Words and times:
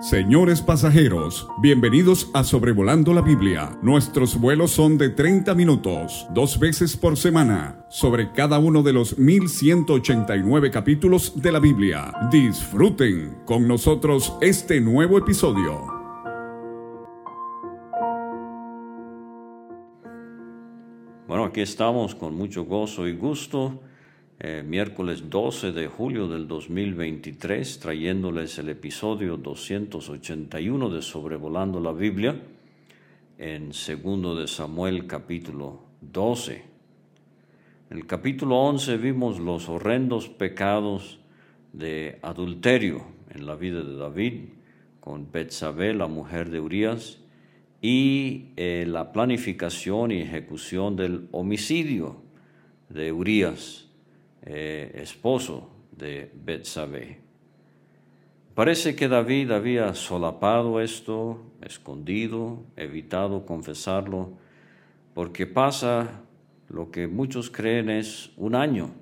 Señores 0.00 0.60
pasajeros, 0.60 1.48
bienvenidos 1.62 2.30
a 2.34 2.44
Sobrevolando 2.44 3.14
la 3.14 3.22
Biblia. 3.22 3.78
Nuestros 3.80 4.38
vuelos 4.38 4.72
son 4.72 4.98
de 4.98 5.08
30 5.08 5.54
minutos, 5.54 6.26
dos 6.34 6.58
veces 6.58 6.98
por 6.98 7.16
semana, 7.16 7.86
sobre 7.88 8.30
cada 8.32 8.58
uno 8.58 8.82
de 8.82 8.92
los 8.92 9.18
1189 9.18 10.70
capítulos 10.70 11.40
de 11.40 11.50
la 11.50 11.60
Biblia. 11.60 12.12
Disfruten 12.30 13.38
con 13.46 13.66
nosotros 13.66 14.36
este 14.42 14.82
nuevo 14.82 15.16
episodio. 15.16 15.86
Bueno, 21.26 21.46
aquí 21.46 21.62
estamos 21.62 22.14
con 22.14 22.36
mucho 22.36 22.66
gozo 22.66 23.08
y 23.08 23.16
gusto 23.16 23.80
eh, 24.38 24.62
miércoles 24.62 25.30
12 25.30 25.72
de 25.72 25.86
julio 25.86 26.28
del 26.28 26.46
2023, 26.46 27.80
trayéndoles 27.80 28.58
el 28.58 28.68
episodio 28.68 29.38
281 29.38 30.90
de 30.90 31.00
Sobrevolando 31.00 31.80
la 31.80 31.92
Biblia, 31.92 32.38
en 33.38 33.72
segundo 33.72 34.36
de 34.36 34.46
Samuel 34.46 35.06
capítulo 35.06 35.84
12. 36.02 36.64
En 37.88 37.96
el 37.96 38.06
capítulo 38.06 38.58
11 38.58 38.98
vimos 38.98 39.38
los 39.38 39.70
horrendos 39.70 40.28
pecados 40.28 41.18
de 41.72 42.18
adulterio 42.20 43.06
en 43.30 43.46
la 43.46 43.54
vida 43.54 43.82
de 43.82 43.96
David 43.96 44.34
con 45.00 45.32
Betsabé, 45.32 45.94
la 45.94 46.08
mujer 46.08 46.50
de 46.50 46.60
Urias, 46.60 47.20
y 47.80 48.48
eh, 48.56 48.84
la 48.86 49.12
planificación 49.12 50.10
y 50.10 50.20
ejecución 50.20 50.96
del 50.96 51.28
homicidio 51.32 52.22
de 52.90 53.12
Urias 53.12 53.86
eh, 54.46 54.92
esposo 55.02 55.68
de 55.90 56.30
Betsabé. 56.34 57.20
Parece 58.54 58.96
que 58.96 59.08
David 59.08 59.50
había 59.50 59.92
solapado 59.94 60.80
esto, 60.80 61.42
escondido, 61.60 62.64
evitado 62.76 63.44
confesarlo, 63.44 64.38
porque 65.12 65.46
pasa 65.46 66.22
lo 66.68 66.90
que 66.90 67.06
muchos 67.06 67.50
creen 67.50 67.90
es 67.90 68.30
un 68.36 68.54
año 68.54 68.92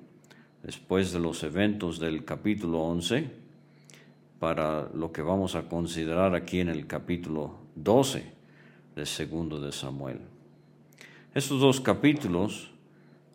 después 0.61 1.13
de 1.13 1.19
los 1.19 1.41
eventos 1.43 1.99
del 1.99 2.25
capítulo 2.25 2.81
11 2.81 3.29
para 4.39 4.89
lo 4.93 5.11
que 5.11 5.21
vamos 5.21 5.55
a 5.55 5.69
considerar 5.69 6.35
aquí 6.35 6.59
en 6.59 6.69
el 6.69 6.85
capítulo 6.85 7.55
12 7.75 8.25
de 8.95 9.05
segundo 9.05 9.61
de 9.61 9.71
Samuel. 9.71 10.19
Estos 11.33 11.61
dos 11.61 11.79
capítulos 11.79 12.74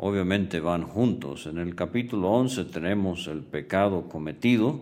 obviamente 0.02 0.60
van 0.60 0.84
juntos. 0.84 1.46
En 1.46 1.58
el 1.58 1.74
capítulo 1.74 2.30
11 2.30 2.64
tenemos 2.64 3.26
el 3.26 3.42
pecado 3.42 4.08
cometido 4.08 4.80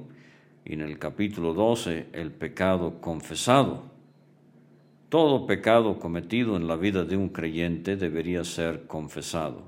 y 0.65 0.75
en 0.75 0.81
el 0.81 0.97
capítulo 0.99 1.55
12 1.55 2.07
el 2.13 2.31
pecado 2.31 3.01
confesado. 3.01 3.83
Todo 5.09 5.45
pecado 5.45 5.99
cometido 5.99 6.57
en 6.57 6.69
la 6.69 6.77
vida 6.77 7.05
de 7.05 7.17
un 7.17 7.31
creyente 7.31 7.97
debería 7.97 8.45
ser 8.45 8.87
confesado. 8.87 9.65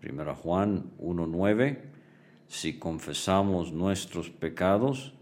Primera 0.00 0.34
Juan 0.34 0.86
1.9, 1.00 1.78
si 2.48 2.76
confesamos 2.76 3.72
nuestros 3.72 4.30
pecados, 4.30 5.12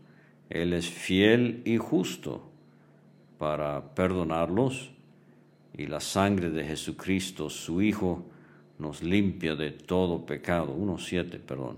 Él 0.48 0.72
es 0.72 0.88
fiel 0.88 1.60
y 1.66 1.76
justo 1.76 2.48
para 3.36 3.94
perdonarlos 3.94 4.90
y 5.76 5.86
la 5.86 6.00
sangre 6.00 6.48
de 6.48 6.64
Jesucristo, 6.64 7.50
su 7.50 7.82
Hijo, 7.82 8.24
nos 8.78 9.02
limpia 9.02 9.54
de 9.54 9.70
todo 9.70 10.26
pecado. 10.26 10.76
1.7, 10.76 11.38
perdón. 11.40 11.76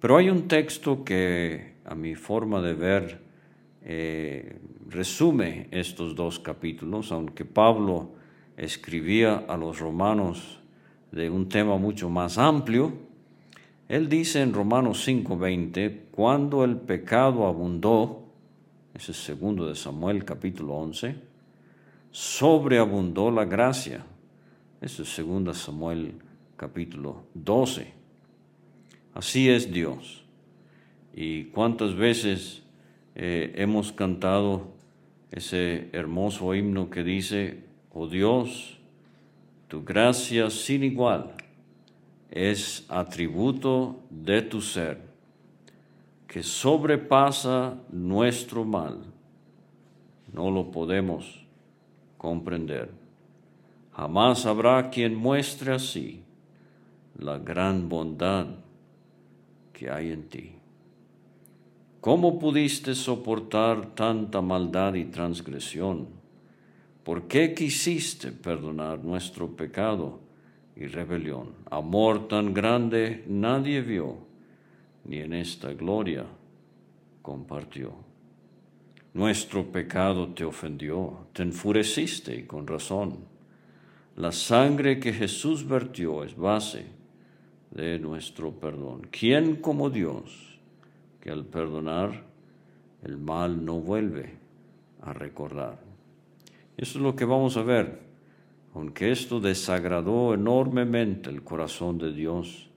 Pero 0.00 0.16
hay 0.16 0.30
un 0.30 0.48
texto 0.48 1.04
que 1.04 1.74
a 1.84 1.94
mi 1.94 2.14
forma 2.14 2.62
de 2.62 2.74
ver 2.74 3.20
eh, 3.82 4.56
resume 4.88 5.68
estos 5.70 6.14
dos 6.14 6.38
capítulos, 6.38 7.12
aunque 7.12 7.44
Pablo 7.44 8.12
escribía 8.56 9.44
a 9.48 9.56
los 9.56 9.78
romanos 9.78 10.60
de 11.12 11.28
un 11.30 11.48
tema 11.48 11.76
mucho 11.76 12.08
más 12.08 12.38
amplio. 12.38 12.92
Él 13.88 14.08
dice 14.08 14.40
en 14.40 14.52
Romanos 14.52 15.06
5:20, 15.06 16.06
cuando 16.10 16.64
el 16.64 16.76
pecado 16.76 17.46
abundó, 17.46 18.22
ese 18.94 19.12
es 19.12 19.18
segundo 19.18 19.66
de 19.66 19.74
Samuel 19.74 20.24
capítulo 20.24 20.74
11, 20.74 21.16
sobreabundó 22.10 23.30
la 23.30 23.44
gracia 23.44 24.04
eso 24.80 25.02
es 25.02 25.16
2 25.16 25.56
Samuel 25.56 26.14
capítulo 26.56 27.24
12. 27.34 27.92
Así 29.14 29.48
es 29.48 29.70
Dios. 29.72 30.24
Y 31.14 31.44
cuántas 31.46 31.94
veces 31.94 32.62
eh, 33.14 33.52
hemos 33.56 33.92
cantado 33.92 34.68
ese 35.30 35.88
hermoso 35.92 36.54
himno 36.54 36.90
que 36.90 37.04
dice, 37.04 37.64
oh 37.92 38.06
Dios, 38.06 38.78
tu 39.68 39.84
gracia 39.84 40.50
sin 40.50 40.84
igual 40.84 41.34
es 42.30 42.86
atributo 42.88 44.00
de 44.08 44.42
tu 44.42 44.60
ser, 44.60 45.00
que 46.26 46.42
sobrepasa 46.42 47.76
nuestro 47.90 48.64
mal. 48.64 49.04
No 50.32 50.50
lo 50.50 50.70
podemos 50.70 51.44
comprender. 52.16 52.90
Jamás 54.00 54.46
habrá 54.46 54.88
quien 54.88 55.14
muestre 55.14 55.74
así 55.74 56.22
la 57.18 57.36
gran 57.36 57.90
bondad 57.90 58.46
que 59.74 59.90
hay 59.90 60.10
en 60.10 60.22
ti. 60.22 60.52
¿Cómo 62.00 62.38
pudiste 62.38 62.94
soportar 62.94 63.94
tanta 63.94 64.40
maldad 64.40 64.94
y 64.94 65.04
transgresión? 65.04 66.08
¿Por 67.04 67.28
qué 67.28 67.52
quisiste 67.52 68.32
perdonar 68.32 69.04
nuestro 69.04 69.54
pecado 69.54 70.20
y 70.74 70.86
rebelión? 70.86 71.56
Amor 71.70 72.26
tan 72.26 72.54
grande 72.54 73.22
nadie 73.28 73.82
vio, 73.82 74.16
ni 75.04 75.18
en 75.18 75.34
esta 75.34 75.74
gloria 75.74 76.24
compartió. 77.20 77.92
Nuestro 79.12 79.70
pecado 79.70 80.28
te 80.28 80.46
ofendió, 80.46 81.26
te 81.34 81.42
enfureciste 81.42 82.34
y 82.34 82.44
con 82.44 82.66
razón 82.66 83.39
la 84.20 84.32
sangre 84.32 85.00
que 85.00 85.12
Jesús 85.12 85.66
vertió 85.66 86.24
es 86.24 86.36
base 86.36 86.84
de 87.70 87.98
nuestro 87.98 88.52
perdón. 88.52 89.08
¿Quién 89.10 89.56
como 89.56 89.88
Dios 89.88 90.58
que 91.20 91.30
al 91.30 91.46
perdonar 91.46 92.24
el 93.02 93.16
mal 93.16 93.64
no 93.64 93.80
vuelve 93.80 94.34
a 95.00 95.14
recordar? 95.14 95.80
Eso 96.76 96.98
es 96.98 97.02
lo 97.02 97.16
que 97.16 97.24
vamos 97.24 97.56
a 97.56 97.62
ver. 97.62 98.00
Aunque 98.74 99.10
esto 99.10 99.40
desagradó 99.40 100.34
enormemente 100.34 101.30
el 101.30 101.42
corazón 101.42 101.98
de 101.98 102.12
Dios, 102.12 102.68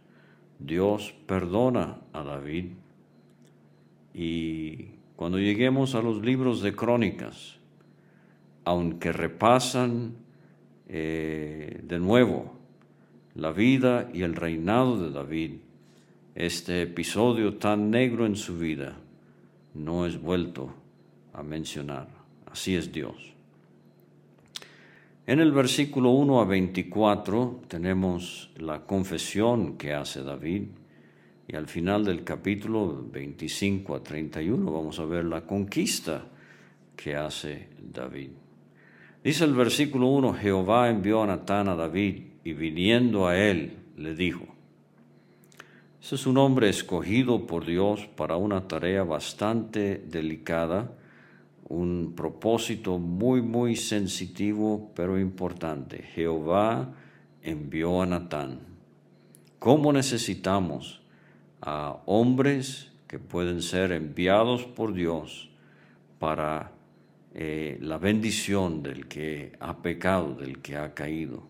Dios 0.60 1.14
perdona 1.28 1.98
a 2.14 2.24
David. 2.24 2.72
Y 4.14 4.92
cuando 5.18 5.40
lleguemos 5.40 5.94
a 5.94 6.02
los 6.02 6.24
libros 6.24 6.62
de 6.62 6.74
crónicas, 6.74 7.58
aunque 8.64 9.12
repasan 9.12 10.24
eh, 10.88 11.82
de 11.84 12.00
nuevo 12.00 12.54
la 13.36 13.52
vida 13.52 14.10
y 14.14 14.22
el 14.22 14.36
reinado 14.36 15.02
de 15.02 15.12
David, 15.12 15.52
este 16.36 16.84
episodio 16.84 17.56
tan 17.56 17.90
negro 17.90 18.26
en 18.26 18.36
su 18.36 18.58
vida 18.58 18.98
no 19.74 20.06
es 20.06 20.22
vuelto 20.22 20.74
a 21.34 21.44
mencionar. 21.44 22.08
Así 22.46 22.76
es 22.76 22.92
Dios. 22.92 23.34
En 25.26 25.40
el 25.40 25.52
versículo 25.52 26.12
1 26.12 26.42
a 26.42 26.46
24 26.46 27.62
tenemos 27.68 28.52
la 28.58 28.82
confesión 28.82 29.78
que 29.78 29.94
hace 29.94 30.22
David 30.22 30.64
y 31.48 31.56
al 31.56 31.68
final 31.68 32.04
del 32.04 32.24
capítulo 32.24 33.06
25 33.10 33.96
a 33.96 34.04
31 34.04 34.72
vamos 34.72 35.00
a 35.00 35.06
ver 35.06 35.25
la 35.25 35.46
conquista 35.46 36.25
que 36.96 37.16
hace 37.16 37.69
David. 37.81 38.43
Dice 39.24 39.46
el 39.46 39.54
versículo 39.54 40.08
1, 40.08 40.34
Jehová 40.34 40.90
envió 40.90 41.24
a 41.24 41.28
Natán 41.28 41.70
a 41.70 41.75
David 41.75 42.24
y 42.44 42.54
viniendo 42.54 43.25
a 43.25 43.38
él 43.38 43.78
le 43.96 44.16
dijo, 44.16 44.54
ese 46.04 46.16
es 46.16 46.28
un 46.28 46.38
hombre 46.38 46.68
escogido 46.68 47.48
por 47.48 47.66
Dios 47.66 48.06
para 48.18 48.36
una 48.36 48.68
tarea 48.68 49.06
bastante 49.06 50.04
delicada, 50.06 50.92
un 51.70 52.12
propósito 52.18 52.98
muy, 53.00 53.42
muy 53.42 53.78
sensitivo, 53.78 54.92
pero 54.94 55.18
importante. 55.18 56.04
Jehová 56.14 56.94
envió 57.42 58.02
a 58.02 58.06
Natán. 58.06 58.60
¿Cómo 59.60 59.94
necesitamos 59.94 61.02
a 61.62 62.02
hombres 62.06 62.92
que 63.08 63.18
pueden 63.18 63.62
ser 63.62 63.94
enviados 63.94 64.66
por 64.66 64.94
Dios 64.94 65.50
para 66.19 66.74
eh, 67.35 67.77
la 67.81 67.97
bendición 67.97 68.83
del 68.83 69.07
que 69.07 69.53
ha 69.59 69.81
pecado, 69.81 70.35
del 70.35 70.59
que 70.62 70.77
ha 70.77 70.94
caído. 70.94 71.44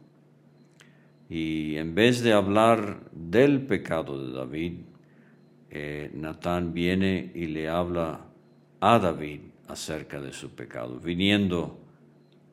Y 1.29 1.75
en 1.77 1.93
vez 1.95 2.21
de 2.21 2.33
hablar 2.33 3.09
del 3.11 3.61
pecado 3.61 4.25
de 4.25 4.33
David, 4.33 4.73
eh, 5.69 6.11
Natán 6.13 6.73
viene 6.73 7.31
y 7.33 7.47
le 7.47 7.67
habla 7.67 8.21
a 8.79 8.99
David 8.99 9.41
acerca 9.67 10.21
de 10.21 10.31
su 10.31 10.51
pecado, 10.51 10.99
viniendo 10.99 11.79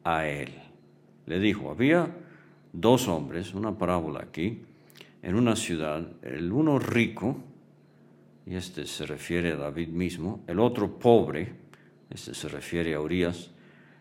a 0.04 0.26
él. 0.26 0.50
Le 1.26 1.38
dijo, 1.38 1.70
había 1.70 2.08
dos 2.72 3.08
hombres, 3.08 3.54
una 3.54 3.76
parábola 3.76 4.20
aquí, 4.20 4.62
en 5.22 5.34
una 5.34 5.54
ciudad, 5.54 6.06
el 6.22 6.50
uno 6.50 6.78
rico, 6.78 7.36
y 8.46 8.54
este 8.54 8.86
se 8.86 9.06
refiere 9.06 9.52
a 9.52 9.56
David 9.56 9.88
mismo, 9.88 10.42
el 10.46 10.58
otro 10.58 10.98
pobre, 10.98 11.52
este 12.10 12.34
se 12.34 12.48
refiere 12.48 12.94
a 12.94 13.00
Urias. 13.00 13.50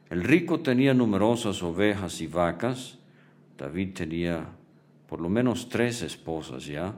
El 0.10 0.24
rico 0.24 0.60
tenía 0.60 0.94
numerosas 0.94 1.62
ovejas 1.62 2.20
y 2.22 2.28
vacas, 2.28 2.98
David 3.58 3.94
tenía 3.94 4.48
por 5.08 5.22
lo 5.22 5.30
menos 5.30 5.70
tres 5.70 6.02
esposas 6.02 6.66
ya, 6.66 6.96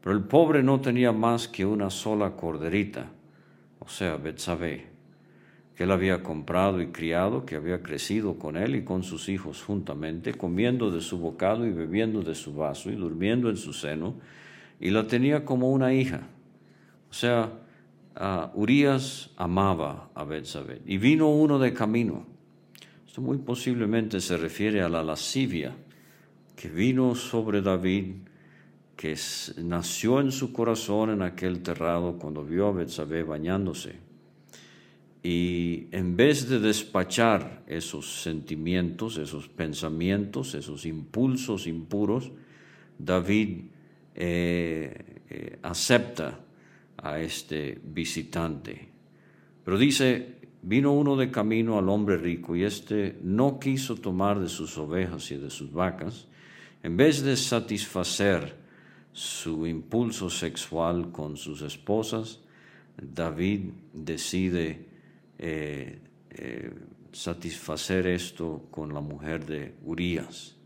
pero 0.00 0.14
el 0.14 0.22
pobre 0.22 0.62
no 0.62 0.80
tenía 0.80 1.12
más 1.12 1.48
que 1.48 1.64
una 1.64 1.90
sola 1.90 2.36
corderita, 2.36 3.10
o 3.78 3.88
sea, 3.88 4.16
Betsabé, 4.16 4.86
que 5.74 5.84
él 5.84 5.92
había 5.92 6.22
comprado 6.22 6.82
y 6.82 6.88
criado, 6.88 7.46
que 7.46 7.56
había 7.56 7.82
crecido 7.82 8.38
con 8.38 8.56
él 8.56 8.74
y 8.74 8.84
con 8.84 9.02
sus 9.02 9.28
hijos 9.28 9.62
juntamente, 9.62 10.34
comiendo 10.34 10.90
de 10.90 11.00
su 11.00 11.18
bocado 11.18 11.66
y 11.66 11.70
bebiendo 11.70 12.22
de 12.22 12.34
su 12.34 12.54
vaso 12.54 12.90
y 12.90 12.96
durmiendo 12.96 13.50
en 13.50 13.56
su 13.56 13.72
seno, 13.72 14.14
y 14.80 14.90
la 14.90 15.06
tenía 15.06 15.44
como 15.44 15.70
una 15.70 15.92
hija. 15.94 16.22
O 17.10 17.14
sea, 17.14 17.52
Urias 18.54 19.30
amaba 19.36 20.10
a 20.14 20.24
Betsabé. 20.24 20.82
Y 20.86 20.98
vino 20.98 21.28
uno 21.28 21.58
de 21.58 21.72
camino. 21.72 22.26
Esto 23.06 23.20
muy 23.20 23.38
posiblemente 23.38 24.20
se 24.20 24.36
refiere 24.36 24.82
a 24.82 24.88
la 24.88 25.02
lascivia 25.02 25.74
que 26.56 26.68
vino 26.68 27.14
sobre 27.14 27.62
David, 27.62 28.16
que 28.96 29.16
nació 29.62 30.20
en 30.20 30.32
su 30.32 30.52
corazón 30.52 31.10
en 31.10 31.22
aquel 31.22 31.62
terrado 31.62 32.18
cuando 32.18 32.44
vio 32.44 32.66
a 32.66 32.72
Betsabé 32.72 33.22
bañándose. 33.22 33.94
Y 35.22 35.86
en 35.92 36.16
vez 36.16 36.48
de 36.48 36.58
despachar 36.58 37.62
esos 37.68 38.22
sentimientos, 38.22 39.18
esos 39.18 39.48
pensamientos, 39.48 40.54
esos 40.54 40.86
impulsos 40.86 41.68
impuros, 41.68 42.32
David 42.98 43.66
eh, 44.16 45.22
eh, 45.28 45.58
acepta 45.62 46.40
a 47.02 47.20
este 47.20 47.80
visitante. 47.82 48.88
Pero 49.64 49.78
dice, 49.78 50.38
vino 50.62 50.92
uno 50.92 51.16
de 51.16 51.30
camino 51.30 51.78
al 51.78 51.88
hombre 51.88 52.16
rico 52.16 52.56
y 52.56 52.64
éste 52.64 53.18
no 53.22 53.58
quiso 53.58 53.96
tomar 53.96 54.40
de 54.40 54.48
sus 54.48 54.76
ovejas 54.78 55.30
y 55.30 55.36
de 55.36 55.50
sus 55.50 55.72
vacas, 55.72 56.26
en 56.82 56.96
vez 56.96 57.22
de 57.22 57.36
satisfacer 57.36 58.56
su 59.12 59.66
impulso 59.66 60.30
sexual 60.30 61.10
con 61.10 61.36
sus 61.36 61.62
esposas, 61.62 62.40
David 62.96 63.70
decide 63.92 64.86
eh, 65.38 65.98
eh, 66.30 66.72
satisfacer 67.12 68.06
esto 68.06 68.66
con 68.70 68.92
la 68.92 69.00
mujer 69.00 69.44
de 69.46 69.74
Urias. 69.84 70.57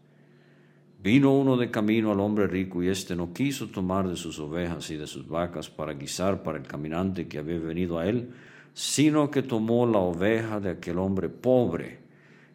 Vino 1.03 1.37
uno 1.37 1.57
de 1.57 1.69
camino 1.69 2.13
al 2.13 2.21
hombre 2.21 2.47
rico 2.47 2.81
y 2.81 2.89
éste 2.89 3.17
no 3.17 3.33
quiso 3.33 3.67
tomar 3.69 4.07
de 4.07 4.15
sus 4.15 4.39
ovejas 4.39 4.89
y 4.91 4.97
de 4.97 5.09
sus 5.09 5.27
vacas 5.27 5.69
para 5.69 5.95
guisar 5.95 6.45
para 6.45 6.59
el 6.59 6.65
caminante 6.65 7.27
que 7.27 7.39
había 7.39 7.59
venido 7.59 7.99
a 7.99 8.07
él, 8.07 8.31
sino 8.73 9.29
que 9.29 9.43
tomó 9.43 9.85
la 9.85 9.99
oveja 9.99 10.61
de 10.61 10.71
aquel 10.71 10.99
hombre 10.99 11.29
pobre 11.29 11.99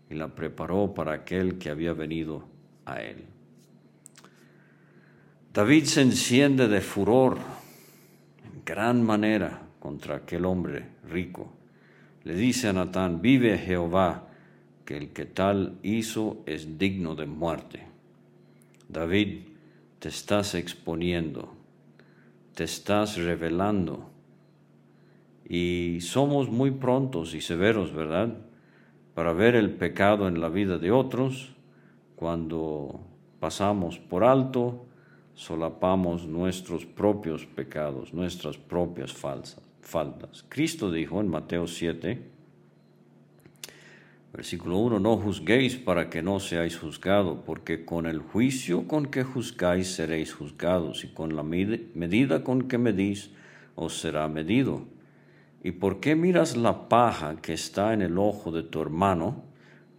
y 0.10 0.16
la 0.16 0.30
preparó 0.30 0.94
para 0.94 1.12
aquel 1.12 1.58
que 1.58 1.70
había 1.70 1.92
venido 1.92 2.46
a 2.86 3.02
él. 3.02 3.26
David 5.54 5.84
se 5.84 6.02
enciende 6.02 6.70
de 6.70 6.80
furor 6.80 7.38
en 8.46 8.64
gran 8.64 9.04
manera 9.04 9.62
contra 9.80 10.18
aquel 10.18 10.46
hombre 10.46 10.86
rico. 11.10 11.52
Le 12.24 12.34
dice 12.34 12.70
a 12.70 12.74
Natán, 12.74 13.22
vive 13.22 13.58
Jehová, 13.58 14.30
que 14.86 14.96
el 14.96 15.10
que 15.10 15.26
tal 15.26 15.80
hizo 15.84 16.44
es 16.46 16.78
digno 16.78 17.14
de 17.14 17.26
muerte. 17.26 17.97
David, 18.90 19.48
te 20.00 20.10
estás 20.10 20.56
exponiendo, 20.56 21.54
te 22.56 22.64
estás 22.64 23.18
revelando. 23.18 24.10
Y 25.48 26.00
somos 26.02 26.50
muy 26.50 26.72
prontos 26.72 27.34
y 27.34 27.42
severos, 27.42 27.94
¿verdad? 27.94 28.38
Para 29.14 29.34
ver 29.34 29.56
el 29.56 29.72
pecado 29.72 30.28
en 30.28 30.42
la 30.42 30.50
vida 30.50 30.78
de 30.78 30.92
otros 30.92 31.56
cuando 32.16 33.00
pasamos 33.40 34.00
por 34.00 34.24
alto, 34.24 34.86
solapamos 35.36 36.26
nuestros 36.26 36.86
propios 36.86 37.46
pecados, 37.46 38.14
nuestras 38.14 38.58
propias 38.58 39.14
faltas. 39.14 40.46
Cristo 40.50 40.92
dijo 40.92 41.22
en 41.22 41.28
Mateo 41.28 41.68
7, 41.68 42.37
Versículo 44.38 44.78
1, 44.78 45.00
no 45.00 45.18
juzguéis 45.18 45.78
para 45.78 46.12
que 46.12 46.22
no 46.22 46.40
seáis 46.40 46.78
juzgados, 46.78 47.40
porque 47.44 47.86
con 47.86 48.06
el 48.06 48.20
juicio 48.20 48.88
con 48.88 49.08
que 49.08 49.24
juzgáis 49.24 49.88
seréis 49.96 50.32
juzgados, 50.32 51.04
y 51.04 51.08
con 51.08 51.36
la 51.36 51.42
medida 51.42 52.44
con 52.44 52.68
que 52.68 52.78
medís 52.78 53.32
os 53.74 54.00
será 54.00 54.28
medido. 54.28 54.86
¿Y 55.64 55.72
por 55.72 56.00
qué 56.00 56.16
miras 56.16 56.56
la 56.56 56.88
paja 56.88 57.38
que 57.42 57.54
está 57.54 57.94
en 57.94 58.04
el 58.04 58.20
ojo 58.20 58.52
de 58.52 58.62
tu 58.62 58.80
hermano? 58.80 59.42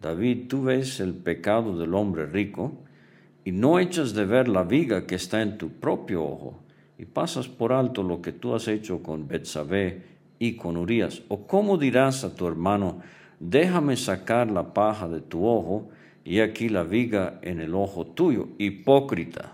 David, 0.01 0.47
tú 0.47 0.63
ves 0.63 1.01
el 1.01 1.15
pecado 1.15 1.77
del 1.77 1.93
hombre 1.95 2.27
rico, 2.27 2.79
y 3.45 3.51
no 3.51 3.81
echas 3.81 4.15
de 4.15 4.25
ver 4.25 4.47
la 4.47 4.63
viga 4.63 5.05
que 5.05 5.17
está 5.17 5.43
en 5.43 5.59
tu 5.59 5.71
propio 5.71 6.23
ojo, 6.23 6.61
y 6.97 7.07
pasas 7.07 7.49
por 7.49 7.73
alto 7.73 8.05
lo 8.05 8.23
que 8.23 8.31
tú 8.31 8.55
has 8.55 8.69
hecho 8.69 9.03
con 9.03 9.27
Betsabé 9.27 10.03
y 10.39 10.55
con 10.55 10.77
Urias. 10.77 11.23
¿O 11.27 11.49
cómo 11.49 11.77
dirás 11.77 12.23
a 12.23 12.37
tu 12.37 12.47
hermano, 12.47 13.01
déjame 13.41 13.97
sacar 13.97 14.51
la 14.51 14.75
paja 14.75 15.09
de 15.09 15.21
tu 15.21 15.47
ojo 15.47 15.91
y 16.25 16.41
aquí 16.41 16.69
la 16.69 16.83
viga 16.83 17.39
en 17.43 17.61
el 17.61 17.75
ojo 17.75 18.07
tuyo. 18.07 18.49
Hipócrita, 18.59 19.53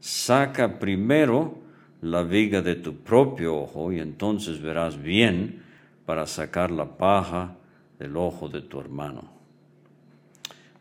saca 0.00 0.78
primero 0.78 1.58
la 2.02 2.22
viga 2.22 2.62
de 2.62 2.76
tu 2.76 2.96
propio 2.96 3.56
ojo 3.62 3.92
y 3.92 4.00
entonces 4.00 4.60
verás 4.60 5.00
bien 5.00 5.62
para 6.04 6.26
sacar 6.26 6.70
la 6.70 6.96
paja 6.96 7.56
del 7.98 8.16
ojo 8.16 8.48
de 8.48 8.62
tu 8.62 8.80
hermano. 8.80 9.24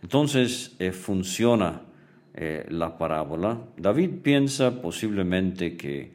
Entonces 0.04 0.76
eh, 0.78 0.92
funciona 0.92 1.82
eh, 2.36 2.66
la 2.70 2.98
parábola. 2.98 3.60
David 3.78 4.22
piensa 4.22 4.82
posiblemente 4.82 5.76
que 5.76 6.12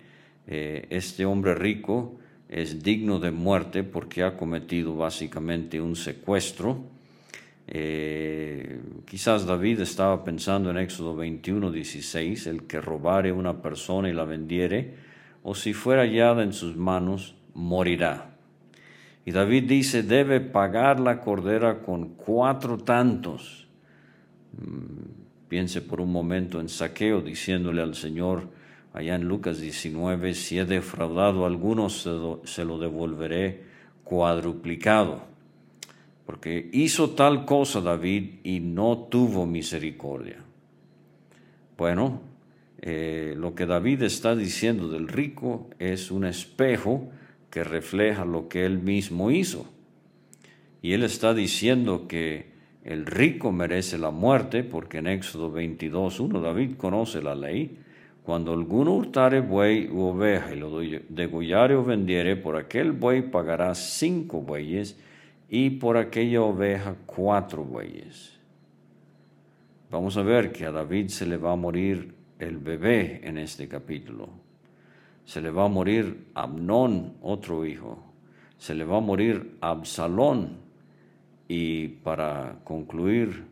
eh, 0.47 0.87
este 0.91 1.25
hombre 1.25 1.55
rico 1.55 2.20
es 2.51 2.83
digno 2.83 3.21
de 3.21 3.31
muerte 3.31 3.85
porque 3.85 4.25
ha 4.25 4.37
cometido 4.37 4.97
básicamente 4.97 5.81
un 5.81 5.95
secuestro. 5.95 6.83
Eh, 7.69 8.81
quizás 9.07 9.47
David 9.47 9.81
estaba 9.81 10.25
pensando 10.25 10.69
en 10.71 10.79
Éxodo 10.79 11.15
21, 11.15 11.71
16, 11.71 12.49
el 12.49 12.65
que 12.65 12.81
robare 12.81 13.31
una 13.31 13.63
persona 13.63 14.11
y 14.11 14.13
la 14.13 14.25
vendiere, 14.25 14.97
o 15.45 15.55
si 15.55 15.73
fuera 15.73 16.03
hallada 16.03 16.43
en 16.43 16.53
sus 16.53 16.77
manos, 16.77 17.37
morirá. 17.55 18.35
Y 19.25 19.31
David 19.31 19.69
dice, 19.69 20.03
debe 20.03 20.41
pagar 20.41 20.99
la 20.99 21.21
cordera 21.21 21.83
con 21.83 22.17
cuatro 22.17 22.79
tantos. 22.79 23.69
Mm, 24.59 25.47
piense 25.49 25.83
por 25.83 26.01
un 26.01 26.11
momento 26.11 26.61
en 26.61 26.69
saqueo, 26.69 27.21
diciéndole 27.21 27.81
al 27.81 27.95
Señor, 27.95 28.49
allá 28.93 29.15
en 29.15 29.25
Lucas 29.25 29.61
19, 29.61 30.35
si 30.35 30.59
he 30.59 30.65
defraudado 30.65 31.45
a 31.45 31.47
algunos, 31.47 32.09
se 32.45 32.65
lo 32.65 32.79
devolveré 32.79 33.63
cuadruplicado. 34.05 35.23
Porque 36.27 36.69
hizo 36.73 37.11
tal 37.11 37.45
cosa 37.45 37.81
David 37.81 38.41
y 38.45 38.61
no 38.61 39.09
tuvo 39.11 39.47
misericordia. 39.47 40.39
Bueno, 41.77 42.21
eh, 42.83 43.35
lo 43.37 43.55
que 43.55 43.67
David 43.67 44.03
está 44.03 44.35
diciendo 44.35 44.89
del 44.89 45.09
rico 45.09 45.71
es 45.79 46.11
un 46.11 46.25
espejo 46.25 47.11
que 47.51 47.65
refleja 47.65 48.25
lo 48.25 48.49
que 48.49 48.65
él 48.65 48.79
mismo 48.79 49.31
hizo. 49.31 49.67
Y 50.83 50.93
él 50.93 51.03
está 51.03 51.35
diciendo 51.35 52.07
que 52.09 52.51
el 52.85 53.07
rico 53.07 53.53
merece 53.53 53.99
la 53.99 54.11
muerte 54.11 54.65
porque 54.65 54.99
en 54.99 55.09
Éxodo 55.09 55.51
22, 55.51 56.21
1 56.21 56.41
David 56.41 56.77
conoce 56.77 57.21
la 57.21 57.35
ley 57.35 57.77
cuando 58.23 58.53
alguno 58.53 58.95
hurtare 58.95 59.41
buey 59.41 59.89
u 59.89 60.03
oveja 60.03 60.53
y 60.53 60.59
lo 60.59 60.79
degollare 61.09 61.75
o 61.75 61.85
vendiere, 61.85 62.37
por 62.37 62.57
aquel 62.57 62.93
buey 62.93 63.23
pagará 63.23 63.75
cinco 63.75 64.41
bueyes 64.41 64.99
y 65.49 65.71
por 65.71 65.97
aquella 65.97 66.43
oveja 66.43 66.95
cuatro 67.07 67.65
bueyes. 67.65 68.39
Vamos 69.91 70.17
a 70.17 70.23
ver 70.23 70.53
que 70.53 70.67
a 70.67 70.71
David 70.71 71.09
se 71.09 71.27
le 71.27 71.37
va 71.37 71.53
a 71.53 71.57
morir 71.57 72.15
el 72.39 72.59
bebé 72.59 73.21
en 73.25 73.39
este 73.39 73.67
capítulo. 73.67 74.29
Se 75.25 75.41
le 75.41 75.51
va 75.51 75.65
a 75.65 75.69
morir 75.69 76.29
Amnón, 76.35 77.15
otro 77.23 77.67
hijo. 77.67 78.03
Se 78.59 78.75
le 78.75 78.85
va 78.85 78.99
a 78.99 79.01
morir 79.01 79.57
Absalón. 79.61 80.59
Y 81.49 81.89
para 81.89 82.61
concluir, 82.63 83.50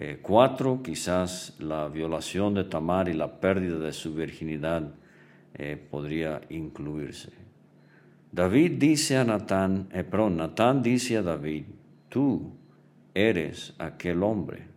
eh, 0.00 0.20
cuatro, 0.22 0.80
quizás 0.80 1.56
la 1.58 1.88
violación 1.88 2.54
de 2.54 2.62
Tamar 2.62 3.08
y 3.08 3.14
la 3.14 3.40
pérdida 3.40 3.80
de 3.80 3.92
su 3.92 4.14
virginidad 4.14 4.94
eh, 5.54 5.76
podría 5.90 6.40
incluirse. 6.50 7.32
David 8.30 8.78
dice 8.78 9.16
a 9.16 9.24
Natán, 9.24 9.88
eh, 9.92 10.04
perdón, 10.04 10.36
Natán 10.36 10.84
dice 10.84 11.16
a 11.16 11.22
David, 11.22 11.64
tú 12.08 12.52
eres 13.12 13.74
aquel 13.80 14.22
hombre. 14.22 14.68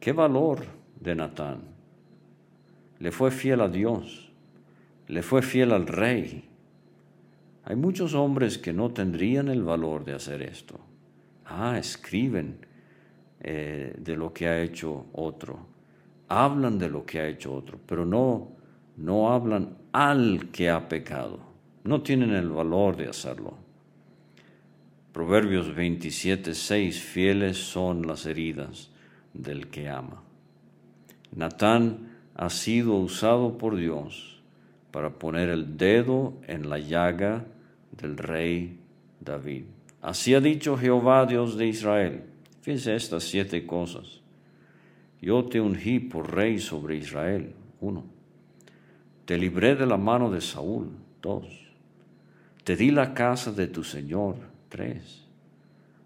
¿Qué 0.00 0.12
valor 0.12 0.64
de 0.98 1.14
Natán? 1.14 1.60
Le 2.98 3.12
fue 3.12 3.30
fiel 3.30 3.60
a 3.60 3.68
Dios, 3.68 4.32
le 5.06 5.22
fue 5.22 5.40
fiel 5.40 5.70
al 5.70 5.86
rey. 5.86 6.48
Hay 7.62 7.76
muchos 7.76 8.14
hombres 8.14 8.58
que 8.58 8.72
no 8.72 8.90
tendrían 8.90 9.46
el 9.46 9.62
valor 9.62 10.04
de 10.04 10.14
hacer 10.14 10.42
esto. 10.42 10.80
Ah, 11.44 11.78
escriben 11.78 12.71
eh, 13.44 13.94
de 13.98 14.16
lo 14.16 14.32
que 14.32 14.46
ha 14.46 14.62
hecho 14.62 15.06
otro, 15.12 15.66
hablan 16.28 16.78
de 16.78 16.88
lo 16.88 17.04
que 17.04 17.18
ha 17.18 17.26
hecho 17.26 17.52
otro, 17.52 17.78
pero 17.84 18.06
no, 18.06 18.52
no 18.96 19.32
hablan 19.32 19.76
al 19.90 20.50
que 20.52 20.70
ha 20.70 20.88
pecado. 20.88 21.40
No 21.82 22.02
tienen 22.02 22.30
el 22.30 22.48
valor 22.48 22.96
de 22.96 23.08
hacerlo. 23.08 23.54
Proverbios 25.12 25.74
27, 25.74 26.54
6, 26.54 27.00
fieles 27.00 27.58
son 27.58 28.06
las 28.06 28.26
heridas 28.26 28.92
del 29.34 29.68
que 29.68 29.88
ama. 29.88 30.22
Natán 31.34 32.12
ha 32.36 32.48
sido 32.48 32.94
usado 32.94 33.58
por 33.58 33.74
Dios 33.74 34.40
para 34.92 35.18
poner 35.18 35.48
el 35.48 35.76
dedo 35.76 36.34
en 36.46 36.70
la 36.70 36.78
llaga 36.78 37.44
del 37.90 38.16
rey 38.16 38.78
David. 39.20 39.64
Así 40.00 40.34
ha 40.34 40.40
dicho 40.40 40.78
Jehová, 40.78 41.26
Dios 41.26 41.56
de 41.56 41.66
Israel. 41.66 42.31
Fíjense 42.62 42.94
estas 42.94 43.24
siete 43.24 43.66
cosas. 43.66 44.20
Yo 45.20 45.44
te 45.44 45.60
ungí 45.60 45.98
por 45.98 46.32
rey 46.32 46.58
sobre 46.58 46.96
Israel. 46.96 47.54
Uno. 47.80 48.04
Te 49.24 49.36
libré 49.36 49.74
de 49.74 49.84
la 49.84 49.96
mano 49.96 50.30
de 50.30 50.40
Saúl. 50.40 50.90
Dos. 51.20 51.46
Te 52.62 52.76
di 52.76 52.92
la 52.92 53.14
casa 53.14 53.50
de 53.52 53.66
tu 53.66 53.82
Señor. 53.82 54.36
Tres. 54.68 55.26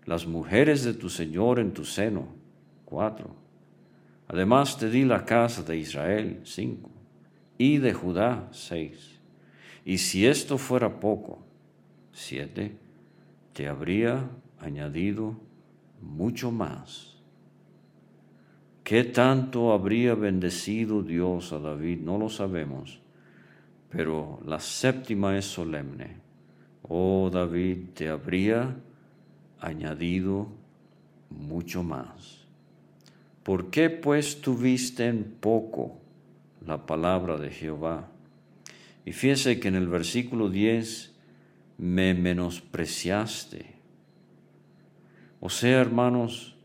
Las 0.07 0.27
mujeres 0.27 0.83
de 0.83 0.95
tu 0.95 1.11
Señor 1.11 1.59
en 1.59 1.73
tu 1.73 1.85
seno. 1.85 2.29
Cuatro. 2.87 3.35
Además 4.29 4.79
te 4.79 4.89
di 4.89 5.05
la 5.05 5.27
casa 5.27 5.63
de 5.63 5.77
Israel. 5.77 6.41
Cinco. 6.45 6.91
Y 7.59 7.79
de 7.79 7.93
Judá. 7.93 8.49
Seis. 8.53 9.21
Y 9.85 9.99
si 9.99 10.27
esto 10.27 10.57
fuera 10.57 11.01
poco. 11.01 11.39
Siete. 12.13 12.77
Te 13.53 13.69
habría 13.69 14.31
añadido 14.59 15.46
mucho 16.01 16.51
más. 16.51 17.17
¿Qué 18.85 19.03
tanto 19.05 19.73
habría 19.73 20.15
bendecido 20.15 21.03
Dios 21.03 21.53
a 21.53 21.59
David? 21.59 22.01
No 22.01 22.19
lo 22.19 22.29
sabemos, 22.29 23.01
pero 23.91 24.41
la 24.47 24.61
séptima 24.61 25.37
es 25.37 25.45
solemne. 25.45 26.19
Oh 26.83 27.29
David, 27.33 27.79
te 27.95 28.09
habría 28.09 28.77
añadido 29.61 30.49
mucho 31.31 31.83
más. 31.83 32.47
¿Por 33.43 33.71
qué 33.71 33.91
pues 33.91 34.41
tuviste 34.41 35.07
en 35.07 35.25
poco 35.25 35.99
la 36.65 36.87
palabra 36.87 37.37
de 37.37 37.51
Jehová? 37.51 38.09
Y 39.05 39.13
fíjese 39.13 39.61
que 39.61 39.69
en 39.69 39.77
el 39.77 39.89
versículo 39.89 40.49
10 40.49 41.13
me 41.79 42.15
menospreciaste. 42.15 43.76
O 45.47 45.49
sea, 45.49 45.81
hermanos, 45.81 46.57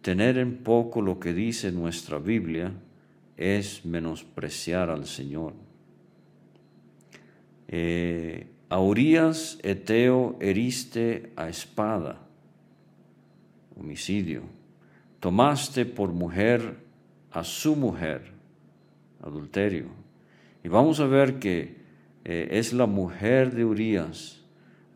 tener 0.00 0.38
en 0.38 0.58
poco 0.58 1.02
lo 1.02 1.18
que 1.18 1.32
dice 1.32 1.72
nuestra 1.72 2.20
Biblia 2.20 2.72
es 3.36 3.84
menospreciar 3.84 4.90
al 4.90 5.06
Señor. 5.06 5.54
Eh, 7.66 8.46
a 8.68 8.78
Urias 8.78 9.58
Eteo 9.64 10.36
heriste 10.38 11.32
a 11.34 11.48
espada, 11.48 12.20
homicidio. 13.76 14.42
Tomaste 15.18 15.84
por 15.84 16.12
mujer 16.12 16.76
a 17.32 17.42
su 17.42 17.74
mujer, 17.74 18.22
adulterio. 19.20 19.86
Y 20.62 20.68
vamos 20.68 21.00
a 21.00 21.06
ver 21.06 21.40
que 21.40 21.74
eh, 22.24 22.50
es 22.52 22.72
la 22.72 22.86
mujer 22.86 23.52
de 23.52 23.64
Urias 23.64 24.45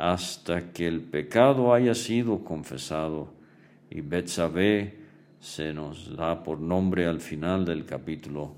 hasta 0.00 0.73
que 0.73 0.88
el 0.88 1.02
pecado 1.02 1.75
haya 1.75 1.95
sido 1.95 2.42
confesado. 2.42 3.35
Y 3.90 4.00
Betsabé 4.00 4.99
se 5.40 5.75
nos 5.75 6.16
da 6.16 6.42
por 6.42 6.59
nombre 6.59 7.04
al 7.07 7.21
final 7.21 7.66
del 7.66 7.85
capítulo, 7.85 8.54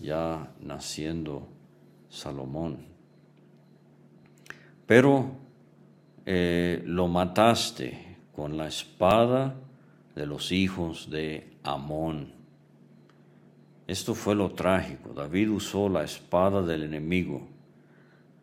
ya 0.00 0.50
naciendo 0.62 1.46
Salomón. 2.08 2.86
Pero 4.86 5.32
eh, 6.24 6.82
lo 6.86 7.06
mataste 7.06 8.16
con 8.34 8.56
la 8.56 8.66
espada 8.66 9.56
de 10.14 10.24
los 10.24 10.52
hijos 10.52 11.10
de 11.10 11.52
Amón. 11.64 12.32
Esto 13.86 14.14
fue 14.14 14.34
lo 14.34 14.52
trágico. 14.52 15.12
David 15.12 15.50
usó 15.50 15.90
la 15.90 16.02
espada 16.02 16.62
del 16.62 16.84
enemigo 16.84 17.46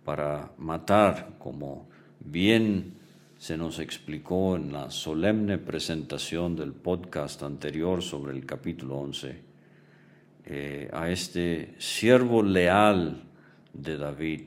para 0.03 0.51
matar 0.59 1.33
como 1.39 1.87
Bien 2.27 2.95
se 3.37 3.55
nos 3.55 3.77
explicó 3.77 4.55
en 4.55 4.73
la 4.73 4.89
solemne 4.89 5.59
presentación 5.59 6.55
del 6.55 6.73
podcast 6.73 7.43
anterior 7.43 8.01
sobre 8.01 8.33
el 8.33 8.47
capítulo 8.47 8.97
11 8.97 9.41
eh, 10.45 10.89
a 10.91 11.11
este 11.11 11.75
siervo 11.77 12.41
leal 12.41 13.21
de 13.73 13.97
David, 13.97 14.41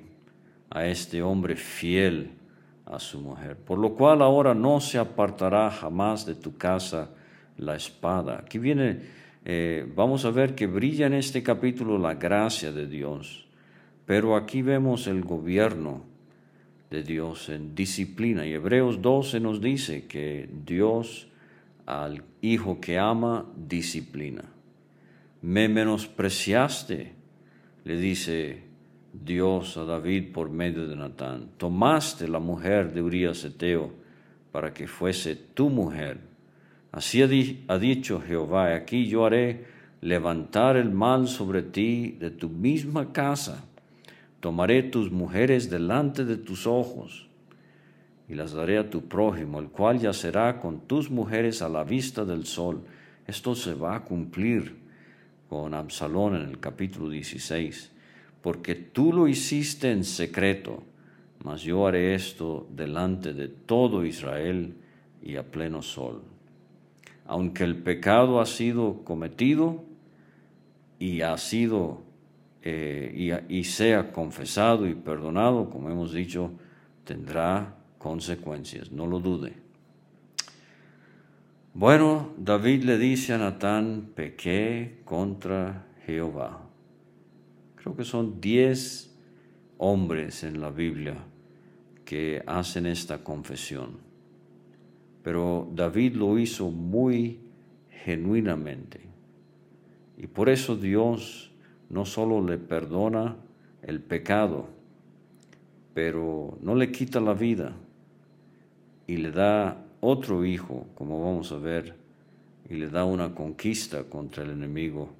a 0.70 0.86
este 0.86 1.22
hombre 1.22 1.54
fiel 1.54 2.32
a 2.84 2.98
su 2.98 3.20
mujer, 3.20 3.56
por 3.56 3.78
lo 3.78 3.94
cual 3.94 4.22
ahora 4.22 4.54
no 4.54 4.80
se 4.80 4.98
apartará 4.98 5.70
jamás 5.70 6.26
de 6.26 6.34
tu 6.34 6.56
casa 6.56 7.10
la 7.58 7.76
espada. 7.76 8.40
Aquí 8.40 8.58
viene, 8.58 9.02
eh, 9.44 9.86
vamos 9.94 10.24
a 10.24 10.30
ver 10.32 10.56
que 10.56 10.66
brilla 10.66 11.06
en 11.06 11.14
este 11.14 11.44
capítulo 11.44 11.96
la 11.96 12.14
gracia 12.14 12.72
de 12.72 12.88
Dios, 12.88 13.46
pero 14.04 14.34
aquí 14.34 14.62
vemos 14.62 15.06
el 15.06 15.22
gobierno 15.22 16.07
de 16.90 17.02
Dios 17.02 17.48
en 17.48 17.74
disciplina. 17.74 18.46
Y 18.46 18.54
Hebreos 18.54 19.02
12 19.02 19.40
nos 19.40 19.60
dice 19.60 20.06
que 20.06 20.48
Dios 20.64 21.28
al 21.86 22.22
hijo 22.42 22.80
que 22.80 22.98
ama 22.98 23.46
disciplina. 23.56 24.44
Me 25.42 25.68
menospreciaste, 25.68 27.12
le 27.84 27.96
dice 27.96 28.62
Dios 29.12 29.76
a 29.76 29.84
David 29.84 30.32
por 30.32 30.50
medio 30.50 30.86
de 30.86 30.96
Natán. 30.96 31.50
Tomaste 31.56 32.28
la 32.28 32.40
mujer 32.40 32.92
de 32.92 33.02
Urias 33.02 33.44
Eteo 33.44 33.92
para 34.52 34.74
que 34.74 34.86
fuese 34.86 35.36
tu 35.36 35.70
mujer. 35.70 36.18
Así 36.92 37.22
ha, 37.22 37.78
dicho 37.78 38.20
Jehová, 38.20 38.74
aquí 38.74 39.06
yo 39.06 39.24
haré 39.24 39.66
levantar 40.00 40.76
el 40.76 40.90
mal 40.90 41.28
sobre 41.28 41.62
ti 41.62 42.16
de 42.18 42.30
tu 42.30 42.48
misma 42.48 43.12
casa 43.12 43.64
Tomaré 44.40 44.84
tus 44.84 45.10
mujeres 45.10 45.68
delante 45.68 46.24
de 46.24 46.36
tus 46.36 46.66
ojos 46.66 47.28
y 48.28 48.34
las 48.34 48.52
daré 48.52 48.78
a 48.78 48.90
tu 48.90 49.08
prójimo, 49.08 49.58
el 49.58 49.68
cual 49.68 49.98
yacerá 49.98 50.60
con 50.60 50.80
tus 50.80 51.10
mujeres 51.10 51.62
a 51.62 51.68
la 51.68 51.82
vista 51.82 52.24
del 52.24 52.44
sol. 52.44 52.82
Esto 53.26 53.54
se 53.54 53.74
va 53.74 53.96
a 53.96 54.04
cumplir 54.04 54.76
con 55.48 55.74
Absalón 55.74 56.36
en 56.36 56.42
el 56.42 56.60
capítulo 56.60 57.08
16, 57.08 57.90
porque 58.42 58.74
tú 58.74 59.12
lo 59.12 59.28
hiciste 59.28 59.90
en 59.90 60.04
secreto, 60.04 60.82
mas 61.42 61.62
yo 61.62 61.86
haré 61.86 62.14
esto 62.14 62.66
delante 62.70 63.32
de 63.32 63.48
todo 63.48 64.04
Israel 64.04 64.74
y 65.22 65.36
a 65.36 65.42
pleno 65.42 65.82
sol. 65.82 66.22
Aunque 67.26 67.64
el 67.64 67.76
pecado 67.76 68.40
ha 68.40 68.46
sido 68.46 69.04
cometido 69.04 69.84
y 70.98 71.22
ha 71.22 71.36
sido 71.38 72.07
eh, 72.70 73.46
y, 73.48 73.64
sea 73.64 74.12
confesado 74.12 74.86
y 74.86 74.94
perdonado, 74.94 75.70
como 75.70 75.88
hemos 75.88 76.12
dicho, 76.12 76.52
tendrá 77.02 77.76
consecuencias, 77.96 78.92
no 78.92 79.06
lo 79.06 79.20
dude. 79.20 79.54
Bueno, 81.72 82.34
David 82.36 82.84
le 82.84 82.98
dice 82.98 83.32
a 83.32 83.38
Natán, 83.38 84.10
pequé 84.14 85.00
contra 85.06 85.86
Jehová. 86.04 86.60
Creo 87.76 87.96
que 87.96 88.04
son 88.04 88.38
diez 88.38 89.16
hombres 89.78 90.44
en 90.44 90.60
la 90.60 90.68
Biblia 90.68 91.16
que 92.04 92.42
hacen 92.46 92.84
esta 92.84 93.24
confesión. 93.24 93.96
Pero 95.22 95.70
David 95.72 96.16
lo 96.16 96.38
hizo 96.38 96.70
muy 96.70 97.40
genuinamente. 98.04 99.00
Y 100.18 100.26
por 100.26 100.50
eso 100.50 100.76
Dios 100.76 101.47
no 101.90 102.04
solo 102.04 102.44
le 102.44 102.58
perdona 102.58 103.36
el 103.82 104.00
pecado, 104.00 104.68
pero 105.94 106.58
no 106.60 106.74
le 106.74 106.92
quita 106.92 107.20
la 107.20 107.34
vida 107.34 107.72
y 109.06 109.16
le 109.16 109.30
da 109.30 109.84
otro 110.00 110.44
hijo, 110.44 110.86
como 110.94 111.24
vamos 111.24 111.50
a 111.52 111.58
ver, 111.58 111.96
y 112.68 112.74
le 112.74 112.88
da 112.90 113.04
una 113.04 113.34
conquista 113.34 114.04
contra 114.04 114.44
el 114.44 114.50
enemigo 114.50 115.10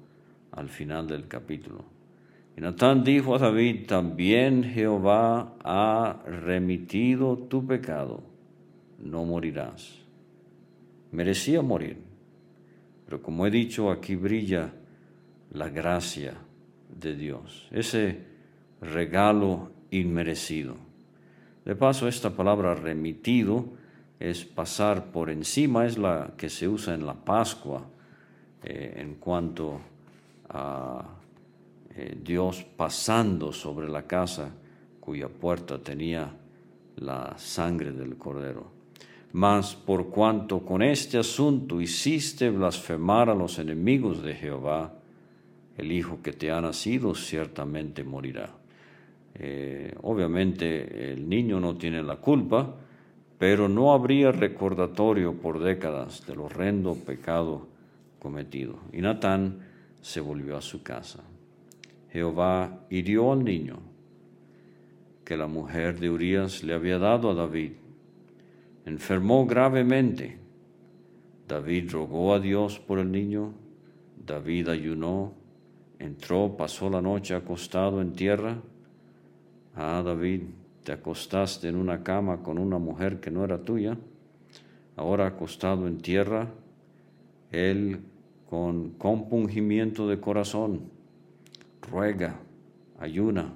al 0.51 0.69
final 0.69 1.07
del 1.07 1.27
capítulo. 1.27 1.83
Y 2.55 2.61
Natán 2.61 3.03
dijo 3.03 3.35
a 3.35 3.39
David, 3.39 3.87
también 3.87 4.63
Jehová 4.63 5.55
ha 5.63 6.21
remitido 6.25 7.37
tu 7.37 7.65
pecado, 7.65 8.21
no 8.99 9.25
morirás. 9.25 9.97
Merecía 11.11 11.63
morir, 11.63 11.97
pero 13.05 13.23
como 13.23 13.47
he 13.47 13.51
dicho, 13.51 13.89
aquí 13.89 14.15
brilla 14.15 14.71
la 15.51 15.69
gracia 15.69 16.35
de 16.89 17.15
Dios, 17.15 17.67
ese 17.71 18.25
regalo 18.81 19.71
inmerecido. 19.91 20.75
De 21.65 21.75
paso, 21.75 22.07
esta 22.07 22.31
palabra 22.31 22.75
remitido 22.75 23.65
es 24.19 24.43
pasar 24.43 25.11
por 25.11 25.29
encima, 25.29 25.85
es 25.85 25.97
la 25.97 26.33
que 26.35 26.49
se 26.49 26.67
usa 26.67 26.93
en 26.93 27.05
la 27.05 27.13
Pascua 27.13 27.85
eh, 28.63 28.95
en 28.97 29.15
cuanto 29.15 29.79
a 30.49 31.05
eh, 31.95 32.17
Dios 32.21 32.65
pasando 32.75 33.53
sobre 33.53 33.87
la 33.87 34.03
casa 34.03 34.51
cuya 34.99 35.29
puerta 35.29 35.79
tenía 35.79 36.31
la 36.97 37.37
sangre 37.37 37.91
del 37.91 38.17
cordero. 38.17 38.79
Mas 39.31 39.75
por 39.75 40.09
cuanto 40.09 40.65
con 40.65 40.81
este 40.81 41.17
asunto 41.17 41.79
hiciste 41.79 42.49
blasfemar 42.49 43.29
a 43.29 43.35
los 43.35 43.59
enemigos 43.59 44.23
de 44.23 44.33
Jehová, 44.33 44.98
el 45.79 45.91
hijo 45.91 46.21
que 46.21 46.33
te 46.33 46.51
ha 46.51 46.61
nacido 46.61 47.15
ciertamente 47.15 48.03
morirá. 48.03 48.53
Eh, 49.35 49.93
obviamente 50.01 51.13
el 51.13 51.29
niño 51.29 51.59
no 51.59 51.77
tiene 51.77 52.03
la 52.03 52.17
culpa, 52.17 52.75
pero 53.37 53.69
no 53.69 53.93
habría 53.93 54.31
recordatorio 54.31 55.33
por 55.33 55.59
décadas 55.59 56.25
del 56.27 56.39
horrendo 56.39 56.95
pecado 56.95 57.67
cometido. 58.19 58.79
Y 58.91 59.01
Natán 59.01 59.59
se 60.01 60.19
volvió 60.19 60.57
a 60.57 60.61
su 60.61 60.83
casa. 60.83 61.23
Jehová 62.11 62.85
hirió 62.89 63.31
al 63.31 63.43
niño 63.43 63.79
que 65.23 65.37
la 65.37 65.47
mujer 65.47 65.99
de 65.99 66.09
Urías 66.09 66.63
le 66.63 66.73
había 66.73 66.97
dado 66.97 67.29
a 67.29 67.35
David. 67.35 67.73
Enfermó 68.85 69.45
gravemente. 69.45 70.39
David 71.47 71.91
rogó 71.91 72.33
a 72.33 72.39
Dios 72.39 72.79
por 72.79 72.99
el 72.99 73.11
niño. 73.11 73.53
David 74.25 74.69
ayunó, 74.69 75.33
entró, 75.99 76.55
pasó 76.57 76.89
la 76.89 77.01
noche 77.01 77.35
acostado 77.35 78.01
en 78.01 78.13
tierra. 78.13 78.57
Ah, 79.75 80.01
David, 80.03 80.43
te 80.83 80.93
acostaste 80.93 81.67
en 81.67 81.75
una 81.75 82.03
cama 82.03 82.41
con 82.41 82.57
una 82.57 82.79
mujer 82.79 83.19
que 83.19 83.29
no 83.29 83.43
era 83.43 83.59
tuya, 83.59 83.97
ahora 84.95 85.27
acostado 85.27 85.87
en 85.87 85.99
tierra, 85.99 86.47
él 87.51 87.99
con 88.49 88.91
compungimiento 88.91 90.07
de 90.07 90.19
corazón 90.19 90.89
ruega, 91.81 92.39
ayuna, 92.99 93.53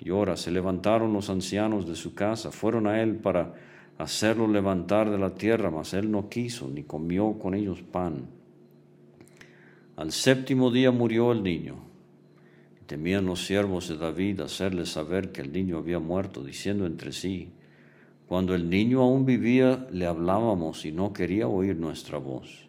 llora. 0.00 0.36
Se 0.36 0.50
levantaron 0.50 1.12
los 1.12 1.30
ancianos 1.30 1.86
de 1.86 1.94
su 1.94 2.14
casa, 2.14 2.50
fueron 2.50 2.86
a 2.86 3.02
él 3.02 3.16
para 3.16 3.54
hacerlo 3.98 4.48
levantar 4.48 5.10
de 5.10 5.18
la 5.18 5.34
tierra, 5.34 5.70
mas 5.70 5.94
él 5.94 6.10
no 6.10 6.28
quiso, 6.28 6.68
ni 6.68 6.84
comió 6.84 7.38
con 7.38 7.54
ellos 7.54 7.82
pan. 7.82 8.28
Al 9.96 10.12
séptimo 10.12 10.70
día 10.70 10.90
murió 10.90 11.32
el 11.32 11.42
niño 11.42 11.84
Temían 12.86 13.24
los 13.24 13.46
siervos 13.46 13.88
de 13.88 13.96
David 13.96 14.40
hacerle 14.40 14.84
saber 14.84 15.32
que 15.32 15.40
el 15.40 15.52
niño 15.52 15.78
había 15.78 15.98
muerto, 15.98 16.44
diciendo 16.44 16.84
entre 16.84 17.12
sí, 17.12 17.52
cuando 18.26 18.54
el 18.54 18.68
niño 18.68 19.00
aún 19.00 19.24
vivía, 19.24 19.86
le 19.90 20.06
hablábamos 20.06 20.84
y 20.84 20.92
no 20.92 21.12
quería 21.12 21.48
oír 21.48 21.76
nuestra 21.76 22.18
voz. 22.18 22.68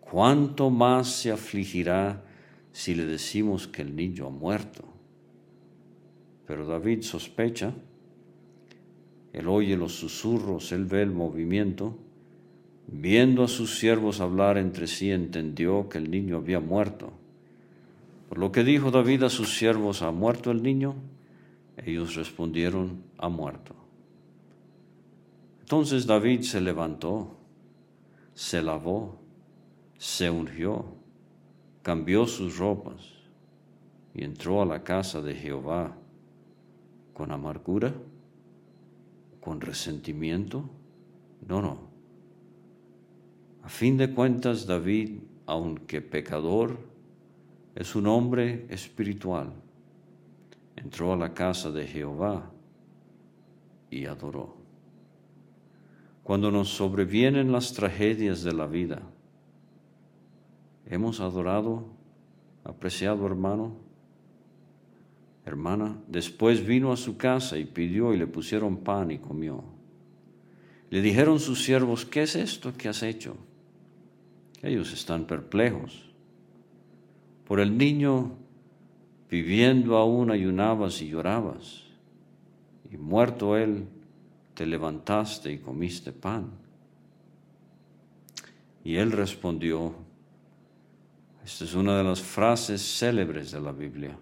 ¿Cuánto 0.00 0.70
más 0.70 1.08
se 1.08 1.30
afligirá 1.30 2.24
si 2.72 2.94
le 2.94 3.04
decimos 3.04 3.68
que 3.68 3.82
el 3.82 3.94
niño 3.94 4.26
ha 4.26 4.30
muerto? 4.30 4.84
Pero 6.46 6.66
David 6.66 7.02
sospecha, 7.02 7.74
él 9.32 9.46
oye 9.46 9.76
los 9.76 9.92
susurros, 9.92 10.72
él 10.72 10.86
ve 10.86 11.02
el 11.02 11.10
movimiento, 11.10 11.96
viendo 12.90 13.44
a 13.44 13.48
sus 13.48 13.78
siervos 13.78 14.20
hablar 14.20 14.56
entre 14.58 14.86
sí, 14.86 15.10
entendió 15.10 15.88
que 15.88 15.98
el 15.98 16.10
niño 16.10 16.38
había 16.38 16.58
muerto. 16.58 17.12
Por 18.28 18.38
lo 18.38 18.50
que 18.50 18.64
dijo 18.64 18.90
David 18.90 19.22
a 19.24 19.30
sus 19.30 19.56
siervos, 19.56 20.02
¿ha 20.02 20.10
muerto 20.10 20.50
el 20.50 20.62
niño? 20.62 20.94
Ellos 21.76 22.16
respondieron, 22.16 23.04
ha 23.18 23.28
muerto. 23.28 23.74
Entonces 25.60 26.06
David 26.06 26.42
se 26.42 26.60
levantó, 26.60 27.36
se 28.34 28.62
lavó, 28.62 29.20
se 29.98 30.30
ungió, 30.30 30.86
cambió 31.82 32.26
sus 32.26 32.58
ropas 32.58 33.02
y 34.14 34.24
entró 34.24 34.62
a 34.62 34.66
la 34.66 34.82
casa 34.82 35.20
de 35.20 35.34
Jehová 35.34 35.94
con 37.12 37.32
amargura, 37.32 37.92
con 39.40 39.60
resentimiento. 39.60 40.68
No, 41.46 41.60
no. 41.60 41.87
A 43.68 43.70
fin 43.70 43.98
de 43.98 44.14
cuentas, 44.14 44.64
David, 44.64 45.18
aunque 45.44 46.00
pecador, 46.00 46.78
es 47.74 47.94
un 47.94 48.06
hombre 48.06 48.64
espiritual. 48.70 49.52
Entró 50.74 51.12
a 51.12 51.16
la 51.16 51.34
casa 51.34 51.70
de 51.70 51.86
Jehová 51.86 52.50
y 53.90 54.06
adoró. 54.06 54.56
Cuando 56.22 56.50
nos 56.50 56.70
sobrevienen 56.70 57.52
las 57.52 57.74
tragedias 57.74 58.42
de 58.42 58.54
la 58.54 58.66
vida, 58.66 59.02
hemos 60.86 61.20
adorado, 61.20 61.88
apreciado 62.64 63.26
hermano, 63.26 63.76
hermana. 65.44 66.00
Después 66.06 66.66
vino 66.66 66.90
a 66.90 66.96
su 66.96 67.18
casa 67.18 67.58
y 67.58 67.66
pidió 67.66 68.14
y 68.14 68.16
le 68.16 68.26
pusieron 68.26 68.78
pan 68.78 69.10
y 69.10 69.18
comió. 69.18 69.62
Le 70.88 71.02
dijeron 71.02 71.38
sus 71.38 71.62
siervos, 71.62 72.06
¿qué 72.06 72.22
es 72.22 72.34
esto 72.34 72.72
que 72.72 72.88
has 72.88 73.02
hecho? 73.02 73.36
Ellos 74.62 74.92
están 74.92 75.24
perplejos 75.24 76.08
por 77.46 77.60
el 77.60 77.78
niño 77.78 78.32
viviendo 79.30 79.96
aún 79.96 80.30
ayunabas 80.30 81.00
y 81.02 81.08
llorabas, 81.08 81.84
y 82.90 82.96
muerto 82.96 83.56
él, 83.56 83.86
te 84.54 84.66
levantaste 84.66 85.52
y 85.52 85.58
comiste 85.58 86.12
pan. 86.12 86.50
Y 88.84 88.96
él 88.96 89.12
respondió, 89.12 89.94
esta 91.44 91.64
es 91.64 91.74
una 91.74 91.96
de 91.96 92.04
las 92.04 92.20
frases 92.20 92.82
célebres 92.82 93.52
de 93.52 93.60
la 93.60 93.72
Biblia, 93.72 94.18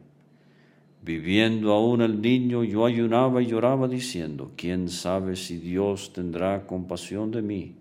viviendo 1.03 1.73
aún 1.73 2.03
el 2.03 2.21
niño, 2.21 2.65
yo 2.65 2.85
ayunaba 2.85 3.43
y 3.43 3.47
lloraba 3.47 3.89
diciendo, 3.89 4.53
¿quién 4.57 4.89
sabe 4.89 5.37
si 5.37 5.59
Dios 5.59 6.13
tendrá 6.13 6.67
compasión 6.67 7.31
de 7.31 7.43
mí? 7.43 7.77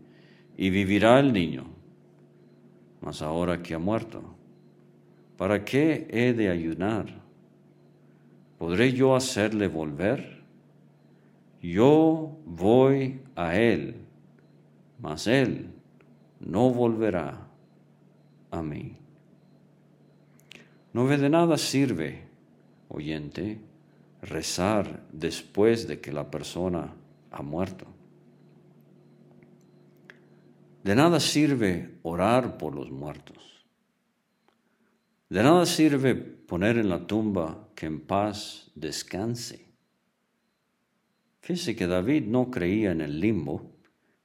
Y 0.58 0.70
vivirá 0.70 1.20
el 1.20 1.34
niño, 1.34 1.75
mas 3.06 3.22
ahora 3.22 3.62
que 3.62 3.74
ha 3.74 3.80
muerto 3.80 4.36
¿Para 5.38 5.66
qué 5.66 6.08
he 6.10 6.34
de 6.34 6.50
ayunar? 6.50 7.08
¿Podré 8.58 8.94
yo 8.94 9.16
hacerle 9.16 9.68
volver? 9.68 10.44
Yo 11.62 12.38
voy 12.46 13.20
a 13.36 13.56
él, 13.56 13.96
mas 15.00 15.28
él 15.28 15.72
no 16.40 16.70
volverá 16.70 17.48
a 18.52 18.62
mí. 18.62 18.96
No 20.94 21.06
de 21.08 21.30
nada 21.30 21.58
sirve, 21.58 22.24
oyente, 22.88 23.60
rezar 24.22 25.04
después 25.12 25.88
de 25.88 26.00
que 26.00 26.14
la 26.14 26.32
persona 26.32 26.94
ha 27.32 27.42
muerto. 27.42 27.86
De 30.86 30.94
nada 30.94 31.20
sirve 31.20 31.98
orar 32.04 32.60
por 32.60 32.76
los 32.76 32.92
muertos. 32.92 33.66
De 35.30 35.42
nada 35.42 35.66
sirve 35.66 36.14
poner 36.14 36.78
en 36.78 36.90
la 36.90 37.08
tumba 37.08 37.70
que 37.74 37.88
en 37.88 38.02
paz 38.02 38.70
descanse. 38.76 39.66
Fíjese 41.40 41.76
que 41.76 41.88
David 41.88 42.26
no 42.28 42.52
creía 42.52 42.92
en 42.92 43.02
el 43.02 43.20
limbo 43.20 43.80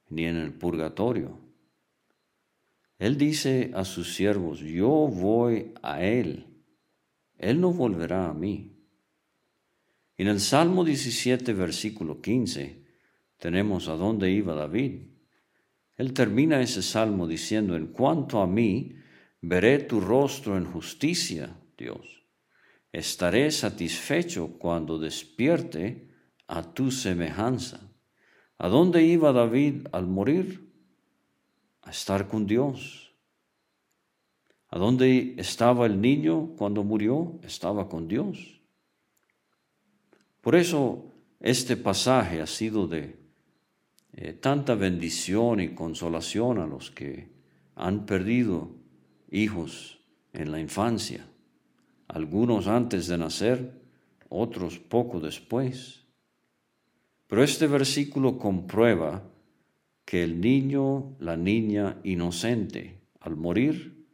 ni 0.09 0.25
en 0.25 0.35
el 0.35 0.53
purgatorio. 0.53 1.39
Él 2.99 3.17
dice 3.17 3.71
a 3.73 3.83
sus 3.83 4.13
siervos, 4.13 4.59
yo 4.59 5.07
voy 5.07 5.73
a 5.81 6.03
Él, 6.03 6.45
Él 7.39 7.59
no 7.59 7.73
volverá 7.73 8.29
a 8.29 8.35
mí. 8.35 8.77
En 10.15 10.27
el 10.27 10.39
Salmo 10.39 10.83
17, 10.83 11.53
versículo 11.53 12.21
15, 12.21 12.85
tenemos 13.39 13.87
a 13.87 13.95
dónde 13.95 14.29
iba 14.29 14.53
David. 14.53 15.10
Él 16.01 16.13
termina 16.13 16.61
ese 16.61 16.81
salmo 16.81 17.27
diciendo, 17.27 17.75
en 17.75 17.87
cuanto 17.87 18.41
a 18.41 18.47
mí, 18.47 18.95
Veré 19.41 19.79
tu 19.79 19.99
rostro 19.99 20.55
en 20.55 20.65
justicia, 20.65 21.57
Dios. 21.75 22.23
Estaré 22.91 23.49
satisfecho 23.49 24.59
cuando 24.59 24.99
despierte 24.99 26.09
a 26.45 26.61
tu 26.61 26.91
semejanza. 26.91 27.79
¿A 28.59 28.67
dónde 28.67 29.03
iba 29.03 29.31
David 29.31 29.87
al 29.91 30.05
morir? 30.05 30.71
A 31.81 31.89
estar 31.89 32.27
con 32.27 32.45
Dios. 32.45 33.15
¿A 34.69 34.77
dónde 34.77 35.33
estaba 35.37 35.87
el 35.87 35.99
niño 35.99 36.53
cuando 36.55 36.83
murió? 36.83 37.39
Estaba 37.41 37.89
con 37.89 38.07
Dios. 38.07 38.61
Por 40.39 40.55
eso 40.55 41.11
este 41.39 41.75
pasaje 41.77 42.41
ha 42.41 42.47
sido 42.47 42.85
de 42.85 43.19
eh, 44.13 44.33
tanta 44.33 44.75
bendición 44.75 45.59
y 45.59 45.69
consolación 45.69 46.59
a 46.59 46.67
los 46.67 46.91
que 46.91 47.29
han 47.75 48.05
perdido 48.05 48.71
hijos 49.29 49.99
en 50.33 50.51
la 50.51 50.59
infancia, 50.59 51.25
algunos 52.07 52.67
antes 52.67 53.07
de 53.07 53.17
nacer, 53.17 53.81
otros 54.29 54.79
poco 54.79 55.19
después. 55.19 56.05
Pero 57.27 57.43
este 57.43 57.67
versículo 57.67 58.37
comprueba 58.37 59.23
que 60.05 60.23
el 60.23 60.41
niño, 60.41 61.15
la 61.19 61.37
niña 61.37 61.99
inocente, 62.03 63.01
al 63.21 63.37
morir, 63.37 64.05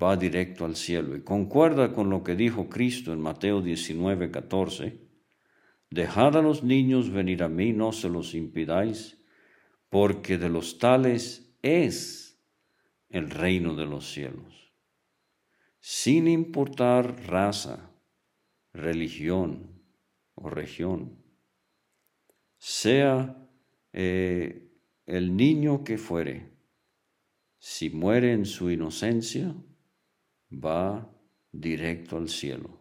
va 0.00 0.16
directo 0.16 0.64
al 0.64 0.76
cielo. 0.76 1.16
Y 1.16 1.22
concuerda 1.22 1.92
con 1.92 2.10
lo 2.10 2.22
que 2.22 2.36
dijo 2.36 2.68
Cristo 2.68 3.12
en 3.12 3.20
Mateo 3.20 3.62
19, 3.62 4.30
14. 4.30 5.00
Dejad 5.90 6.36
a 6.36 6.42
los 6.42 6.62
niños 6.62 7.10
venir 7.10 7.42
a 7.42 7.48
mí, 7.48 7.72
no 7.72 7.92
se 7.92 8.08
los 8.10 8.34
impidáis, 8.34 9.17
porque 9.90 10.38
de 10.38 10.48
los 10.48 10.78
tales 10.78 11.54
es 11.62 12.38
el 13.08 13.30
reino 13.30 13.74
de 13.74 13.86
los 13.86 14.10
cielos. 14.10 14.72
Sin 15.80 16.28
importar 16.28 17.26
raza, 17.26 17.90
religión 18.72 19.82
o 20.34 20.50
región, 20.50 21.16
sea 22.58 23.48
eh, 23.92 24.70
el 25.06 25.36
niño 25.36 25.84
que 25.84 25.96
fuere, 25.96 26.52
si 27.58 27.90
muere 27.90 28.32
en 28.32 28.44
su 28.44 28.70
inocencia, 28.70 29.54
va 30.52 31.10
directo 31.50 32.16
al 32.16 32.28
cielo. 32.28 32.78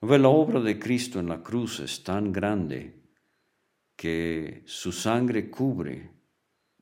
La 0.00 0.28
obra 0.28 0.60
de 0.60 0.78
Cristo 0.78 1.20
en 1.20 1.28
la 1.28 1.42
cruz 1.42 1.80
es 1.80 2.02
tan 2.02 2.32
grande 2.32 2.97
que 3.98 4.62
su 4.64 4.92
sangre 4.92 5.50
cubre 5.50 6.12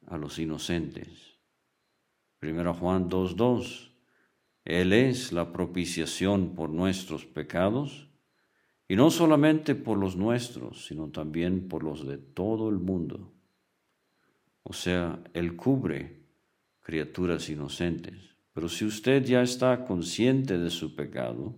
a 0.07 0.19
los 0.19 0.39
inocentes. 0.39 1.41
Primero 2.39 2.75
Juan 2.75 3.09
2.2. 3.09 3.91
Él 4.67 4.93
es 4.93 5.33
la 5.33 5.51
propiciación 5.51 6.55
por 6.55 6.69
nuestros 6.69 7.25
pecados, 7.25 8.11
y 8.87 8.97
no 8.97 9.11
solamente 9.11 9.75
por 9.75 9.97
los 9.97 10.15
nuestros, 10.15 10.85
sino 10.85 11.09
también 11.09 11.69
por 11.69 11.85
los 11.85 12.07
de 12.07 12.19
todo 12.19 12.69
el 12.69 12.81
mundo. 12.81 13.33
O 14.63 14.75
sea, 14.75 15.19
Él 15.33 15.57
cubre 15.57 16.21
criaturas 16.81 17.49
inocentes. 17.49 18.37
Pero 18.53 18.69
si 18.69 18.85
usted 18.85 19.25
ya 19.25 19.41
está 19.41 19.87
consciente 19.87 20.59
de 20.59 20.69
su 20.69 20.95
pecado, 20.95 21.55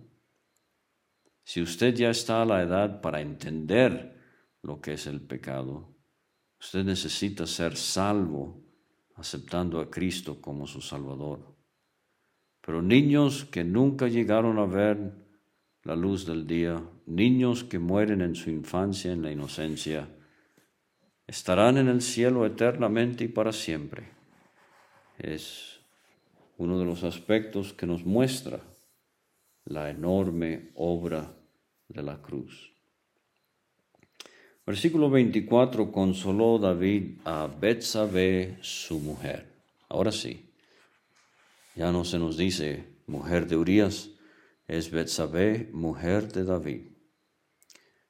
si 1.43 1.61
usted 1.61 1.93
ya 1.95 2.11
está 2.11 2.43
a 2.43 2.45
la 2.45 2.61
edad 2.61 3.01
para 3.01 3.19
entender 3.19 4.18
lo 4.61 4.81
que 4.81 4.93
es 4.93 5.07
el 5.07 5.21
pecado, 5.21 5.95
usted 6.59 6.83
necesita 6.83 7.45
ser 7.45 7.75
salvo 7.77 8.61
aceptando 9.15 9.79
a 9.79 9.89
Cristo 9.89 10.41
como 10.41 10.67
su 10.67 10.81
Salvador. 10.81 11.55
Pero 12.61 12.81
niños 12.81 13.45
que 13.45 13.63
nunca 13.63 14.07
llegaron 14.07 14.59
a 14.59 14.65
ver 14.65 15.13
la 15.83 15.95
luz 15.95 16.25
del 16.25 16.45
día, 16.45 16.83
niños 17.05 17.63
que 17.63 17.79
mueren 17.79 18.21
en 18.21 18.35
su 18.35 18.49
infancia, 18.49 19.11
en 19.11 19.21
la 19.21 19.31
inocencia, 19.31 20.07
estarán 21.25 21.77
en 21.77 21.87
el 21.87 22.01
cielo 22.01 22.45
eternamente 22.45 23.23
y 23.23 23.27
para 23.27 23.51
siempre. 23.51 24.09
Es 25.17 25.79
uno 26.57 26.79
de 26.79 26.85
los 26.85 27.03
aspectos 27.03 27.73
que 27.73 27.85
nos 27.85 28.05
muestra 28.05 28.61
la 29.65 29.89
enorme 29.89 30.71
obra 30.75 31.33
de 31.87 32.03
la 32.03 32.21
cruz. 32.21 32.68
Versículo 34.69 35.09
24, 35.09 35.91
consoló 35.91 36.59
David 36.59 37.21
a 37.25 37.47
Betsabé, 37.47 38.59
su 38.61 38.99
mujer. 38.99 39.63
Ahora 39.89 40.11
sí, 40.11 40.51
ya 41.75 41.91
no 41.91 42.05
se 42.05 42.19
nos 42.19 42.37
dice 42.37 42.85
mujer 43.07 43.47
de 43.47 43.57
Urias, 43.57 44.11
es 44.67 44.91
Betsabé, 44.91 45.71
mujer 45.73 46.31
de 46.31 46.43
David. 46.43 46.81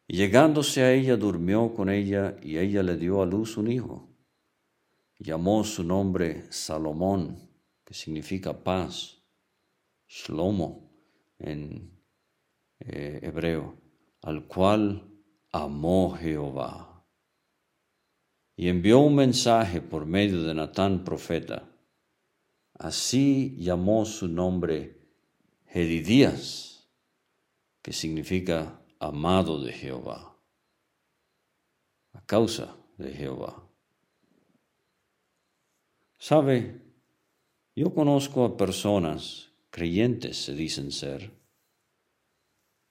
Y 0.05 0.17
llegándose 0.17 0.83
a 0.83 0.91
ella, 0.91 1.15
durmió 1.15 1.73
con 1.73 1.89
ella 1.89 2.35
y 2.43 2.57
ella 2.57 2.83
le 2.83 2.97
dio 2.97 3.21
a 3.21 3.25
luz 3.25 3.55
un 3.55 3.71
hijo. 3.71 4.09
Llamó 5.17 5.63
su 5.63 5.85
nombre 5.85 6.43
Salomón, 6.51 7.37
que 7.85 7.93
significa 7.93 8.65
paz, 8.65 9.23
Shlomo 10.09 10.91
en 11.39 11.89
eh, 12.81 13.21
hebreo, 13.23 13.77
al 14.23 14.43
cual 14.45 15.08
amó 15.51 16.15
Jehová. 16.17 17.05
Y 18.55 18.67
envió 18.67 18.99
un 18.99 19.15
mensaje 19.15 19.81
por 19.81 20.05
medio 20.05 20.43
de 20.43 20.53
Natán 20.53 21.03
profeta. 21.03 21.69
Así 22.73 23.55
llamó 23.57 24.05
su 24.05 24.27
nombre 24.27 24.99
Hedidías, 25.67 26.89
que 27.81 27.93
significa 27.93 28.81
amado 28.99 29.61
de 29.61 29.71
Jehová, 29.71 30.37
a 32.13 32.21
causa 32.25 32.75
de 32.97 33.11
Jehová. 33.13 33.65
Sabe, 36.17 36.81
yo 37.75 37.93
conozco 37.93 38.43
a 38.43 38.57
personas, 38.57 39.53
creyentes 39.69 40.43
se 40.43 40.53
dicen 40.53 40.91
ser, 40.91 41.31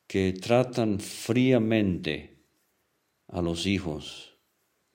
que 0.07 0.33
tratan 0.33 0.99
fríamente 0.99 2.38
a 3.29 3.43
los 3.43 3.67
hijos 3.67 4.37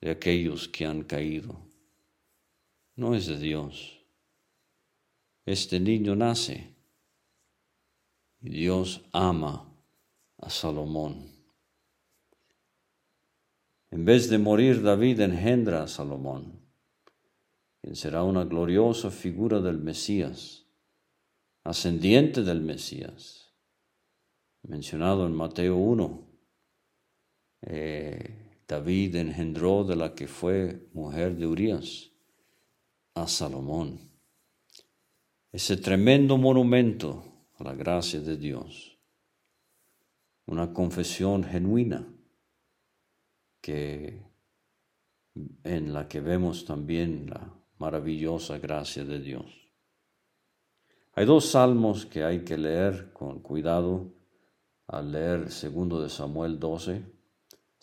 de 0.02 0.12
aquellos 0.12 0.68
que 0.68 0.86
han 0.86 1.04
caído. 1.04 1.58
No 2.96 3.16
es 3.16 3.28
de 3.28 3.40
Dios. 3.40 4.00
Este 5.46 5.80
niño 5.80 6.16
nace 6.16 6.74
y 8.42 8.50
Dios 8.50 9.02
ama 9.12 9.74
a 10.38 10.50
Salomón. 10.50 11.32
En 13.92 14.06
vez 14.06 14.30
de 14.30 14.38
morir, 14.38 14.82
David 14.82 15.22
engendra 15.22 15.84
a 15.84 15.88
Salomón, 15.88 16.60
quien 17.82 17.96
será 17.96 18.24
una 18.24 18.44
gloriosa 18.44 19.12
figura 19.12 19.62
del 19.62 19.78
Mesías, 19.78 20.66
ascendiente 21.64 22.42
del 22.42 22.62
Mesías, 22.62 23.54
mencionado 24.64 25.28
en 25.28 25.34
Mateo 25.34 25.78
1. 25.78 26.33
Eh, 27.66 28.62
David 28.68 29.16
engendró 29.16 29.84
de 29.84 29.96
la 29.96 30.14
que 30.14 30.28
fue 30.28 30.88
mujer 30.94 31.36
de 31.36 31.48
Urias 31.48 32.12
a 33.14 33.28
Salomón. 33.28 34.00
Ese 35.52 35.78
tremendo 35.78 36.38
monumento 36.38 37.24
a 37.58 37.64
la 37.64 37.74
gracia 37.74 38.20
de 38.20 38.38
Dios 38.38 38.94
una 40.46 40.74
confesión 40.74 41.44
genuina 41.44 42.08
que 43.62 44.22
en 45.64 45.94
la 45.94 46.08
que 46.08 46.20
vemos 46.20 46.66
también 46.66 47.30
la 47.30 47.54
maravillosa 47.78 48.60
gracia 48.60 49.04
de 49.04 49.20
Dios. 49.20 49.46
Hay 51.14 51.26
dos 51.26 51.46
salmos 51.46 52.06
que 52.06 52.24
hay 52.24 52.44
que 52.44 52.58
leer 52.58 53.12
con 53.14 53.40
cuidado 53.40 54.14
al 54.88 55.12
leer 55.12 55.50
segundo 55.50 56.02
de 56.02 56.10
Samuel 56.10 56.60
12, 56.60 57.04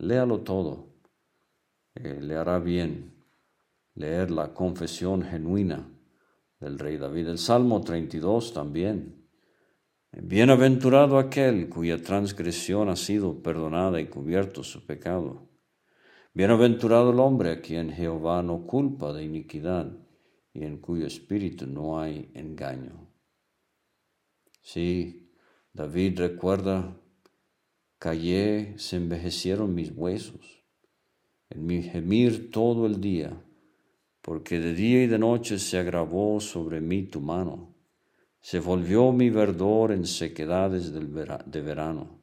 Léalo 0.00 0.40
todo. 0.40 0.94
Eh, 1.94 2.20
le 2.20 2.36
hará 2.36 2.58
bien 2.58 3.12
leer 3.94 4.30
la 4.30 4.54
confesión 4.54 5.22
genuina 5.22 5.88
del 6.58 6.78
rey 6.78 6.96
David. 6.96 7.28
El 7.28 7.38
Salmo 7.38 7.82
32 7.82 8.54
también. 8.54 9.26
Bienaventurado 10.12 11.18
aquel 11.18 11.68
cuya 11.68 12.02
transgresión 12.02 12.88
ha 12.88 12.96
sido 12.96 13.42
perdonada 13.42 14.00
y 14.00 14.06
cubierto 14.06 14.64
su 14.64 14.84
pecado. 14.86 15.48
Bienaventurado 16.32 17.10
el 17.10 17.20
hombre 17.20 17.50
a 17.50 17.60
quien 17.60 17.92
Jehová 17.92 18.42
no 18.42 18.66
culpa 18.66 19.12
de 19.12 19.24
iniquidad 19.24 19.92
y 20.54 20.64
en 20.64 20.78
cuyo 20.78 21.06
espíritu 21.06 21.66
no 21.66 22.00
hay 22.00 22.30
engaño. 22.34 23.08
Sí, 24.62 25.32
David 25.72 26.18
recuerda, 26.18 26.99
callé, 28.00 28.78
se 28.78 28.96
envejecieron 28.96 29.74
mis 29.74 29.92
huesos, 29.94 30.64
en 31.50 31.66
mi 31.66 31.82
gemir 31.82 32.50
todo 32.50 32.86
el 32.86 32.98
día, 32.98 33.44
porque 34.22 34.58
de 34.58 34.72
día 34.72 35.04
y 35.04 35.06
de 35.06 35.18
noche 35.18 35.58
se 35.58 35.78
agravó 35.78 36.40
sobre 36.40 36.80
mí 36.80 37.02
tu 37.02 37.20
mano, 37.20 37.76
se 38.40 38.58
volvió 38.58 39.12
mi 39.12 39.28
verdor 39.28 39.92
en 39.92 40.06
sequedades 40.06 40.92
de 40.94 41.60
verano. 41.60 42.18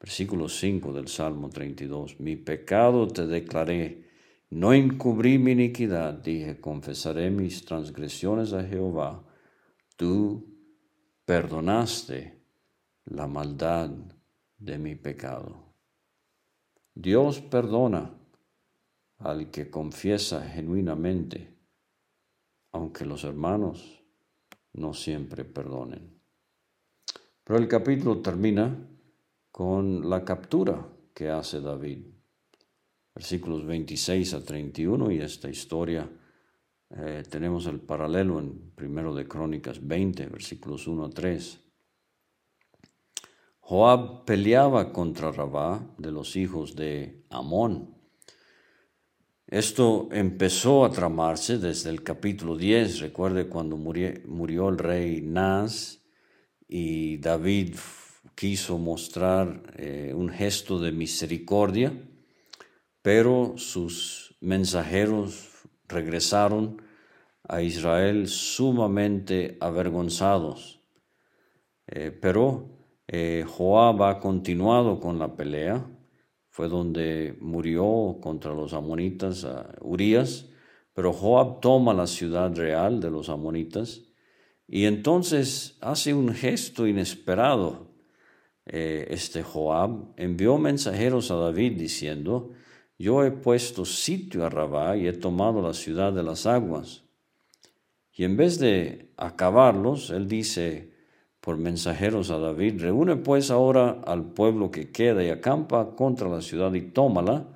Versículo 0.00 0.48
5 0.48 0.92
del 0.92 1.06
Salmo 1.06 1.48
32. 1.48 2.18
Mi 2.18 2.34
pecado 2.34 3.06
te 3.06 3.24
declaré, 3.26 4.04
no 4.50 4.72
encubrí 4.72 5.38
mi 5.38 5.52
iniquidad, 5.52 6.14
dije, 6.14 6.60
confesaré 6.60 7.30
mis 7.30 7.64
transgresiones 7.64 8.52
a 8.52 8.64
Jehová. 8.64 9.24
Tú 9.96 10.44
perdonaste 11.24 12.42
la 13.04 13.28
maldad 13.28 14.15
de 14.58 14.78
mi 14.78 14.94
pecado. 14.94 15.74
Dios 16.94 17.40
perdona 17.40 18.14
al 19.18 19.50
que 19.50 19.70
confiesa 19.70 20.42
genuinamente, 20.48 21.56
aunque 22.72 23.04
los 23.04 23.24
hermanos 23.24 24.02
no 24.72 24.94
siempre 24.94 25.44
perdonen. 25.44 26.20
Pero 27.44 27.58
el 27.58 27.68
capítulo 27.68 28.20
termina 28.20 28.76
con 29.50 30.08
la 30.08 30.24
captura 30.24 30.86
que 31.14 31.30
hace 31.30 31.60
David 31.60 32.16
versículos 33.16 33.64
26 33.64 34.34
a 34.34 34.44
31 34.44 35.10
y 35.10 35.20
esta 35.20 35.48
historia 35.48 36.06
eh, 36.90 37.22
tenemos 37.28 37.66
el 37.66 37.80
paralelo 37.80 38.38
en 38.38 38.72
primero 38.74 39.14
de 39.14 39.26
Crónicas 39.26 39.84
20, 39.84 40.26
versículos 40.26 40.86
1 40.86 41.06
a 41.06 41.10
3. 41.10 41.60
Joab 43.68 44.24
peleaba 44.24 44.92
contra 44.92 45.32
Rabá 45.32 45.94
de 45.98 46.12
los 46.12 46.36
hijos 46.36 46.76
de 46.76 47.24
Amón. 47.30 47.96
Esto 49.46 50.08
empezó 50.12 50.84
a 50.84 50.90
tramarse 50.90 51.58
desde 51.58 51.90
el 51.90 52.02
capítulo 52.02 52.56
10. 52.56 53.00
Recuerde 53.00 53.48
cuando 53.48 53.76
murió, 53.76 54.68
el 54.68 54.78
rey 54.78 55.20
Naz 55.20 56.00
y 56.68 57.18
David 57.18 57.74
quiso 58.34 58.78
mostrar 58.78 59.62
eh, 59.76 60.12
un 60.14 60.28
gesto 60.28 60.78
de 60.78 60.92
misericordia 60.92 61.92
pero 63.06 63.54
sus 63.56 64.34
mensajeros 64.40 65.48
regresaron 65.86 66.82
a 67.46 67.62
Israel 67.62 68.26
sumamente 68.26 69.58
avergonzados. 69.60 70.80
Eh, 71.86 72.10
pero 72.10 72.75
eh, 73.08 73.44
Joab 73.46 74.02
ha 74.02 74.18
continuado 74.18 74.98
con 74.98 75.18
la 75.18 75.36
pelea, 75.36 75.86
fue 76.50 76.68
donde 76.68 77.36
murió 77.40 78.18
contra 78.20 78.54
los 78.54 78.72
amonitas 78.72 79.44
uh, 79.44 79.64
Urias, 79.82 80.48
pero 80.94 81.12
Joab 81.12 81.60
toma 81.60 81.92
la 81.92 82.06
ciudad 82.06 82.56
real 82.56 83.00
de 83.00 83.10
los 83.10 83.28
amonitas 83.28 84.02
y 84.66 84.86
entonces 84.86 85.76
hace 85.80 86.14
un 86.14 86.34
gesto 86.34 86.86
inesperado. 86.86 87.94
Eh, 88.64 89.06
este 89.10 89.42
Joab 89.42 90.14
envió 90.16 90.58
mensajeros 90.58 91.30
a 91.30 91.36
David 91.36 91.78
diciendo, 91.78 92.52
yo 92.98 93.22
he 93.24 93.30
puesto 93.30 93.84
sitio 93.84 94.44
a 94.44 94.48
Rabá 94.48 94.96
y 94.96 95.06
he 95.06 95.12
tomado 95.12 95.62
la 95.62 95.74
ciudad 95.74 96.12
de 96.12 96.22
las 96.22 96.46
aguas. 96.46 97.04
Y 98.12 98.24
en 98.24 98.36
vez 98.36 98.58
de 98.58 99.12
acabarlos, 99.18 100.10
él 100.10 100.26
dice 100.26 100.95
por 101.46 101.58
mensajeros 101.58 102.32
a 102.32 102.38
David, 102.40 102.80
reúne 102.80 103.14
pues 103.14 103.52
ahora 103.52 104.00
al 104.04 104.24
pueblo 104.32 104.72
que 104.72 104.90
queda 104.90 105.22
y 105.22 105.28
acampa 105.28 105.94
contra 105.94 106.28
la 106.28 106.40
ciudad 106.40 106.74
y 106.74 106.80
tómala, 106.90 107.46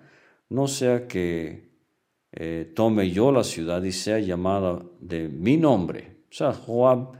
no 0.49 0.69
sea 0.69 1.09
que 1.09 1.73
eh, 2.31 2.73
tome 2.77 3.11
yo 3.11 3.33
la 3.33 3.43
ciudad 3.43 3.83
y 3.83 3.91
sea 3.91 4.21
llamada 4.21 4.81
de 5.01 5.29
mi 5.29 5.57
nombre. 5.57 6.19
O 6.31 6.33
sea, 6.33 6.53
Joab 6.53 7.15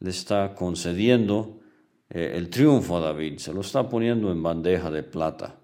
le 0.00 0.10
está 0.10 0.52
concediendo 0.56 1.60
eh, 2.10 2.32
el 2.34 2.50
triunfo 2.50 2.96
a 2.96 3.02
David, 3.02 3.38
se 3.38 3.54
lo 3.54 3.60
está 3.60 3.88
poniendo 3.88 4.32
en 4.32 4.42
bandeja 4.42 4.90
de 4.90 5.04
plata. 5.04 5.60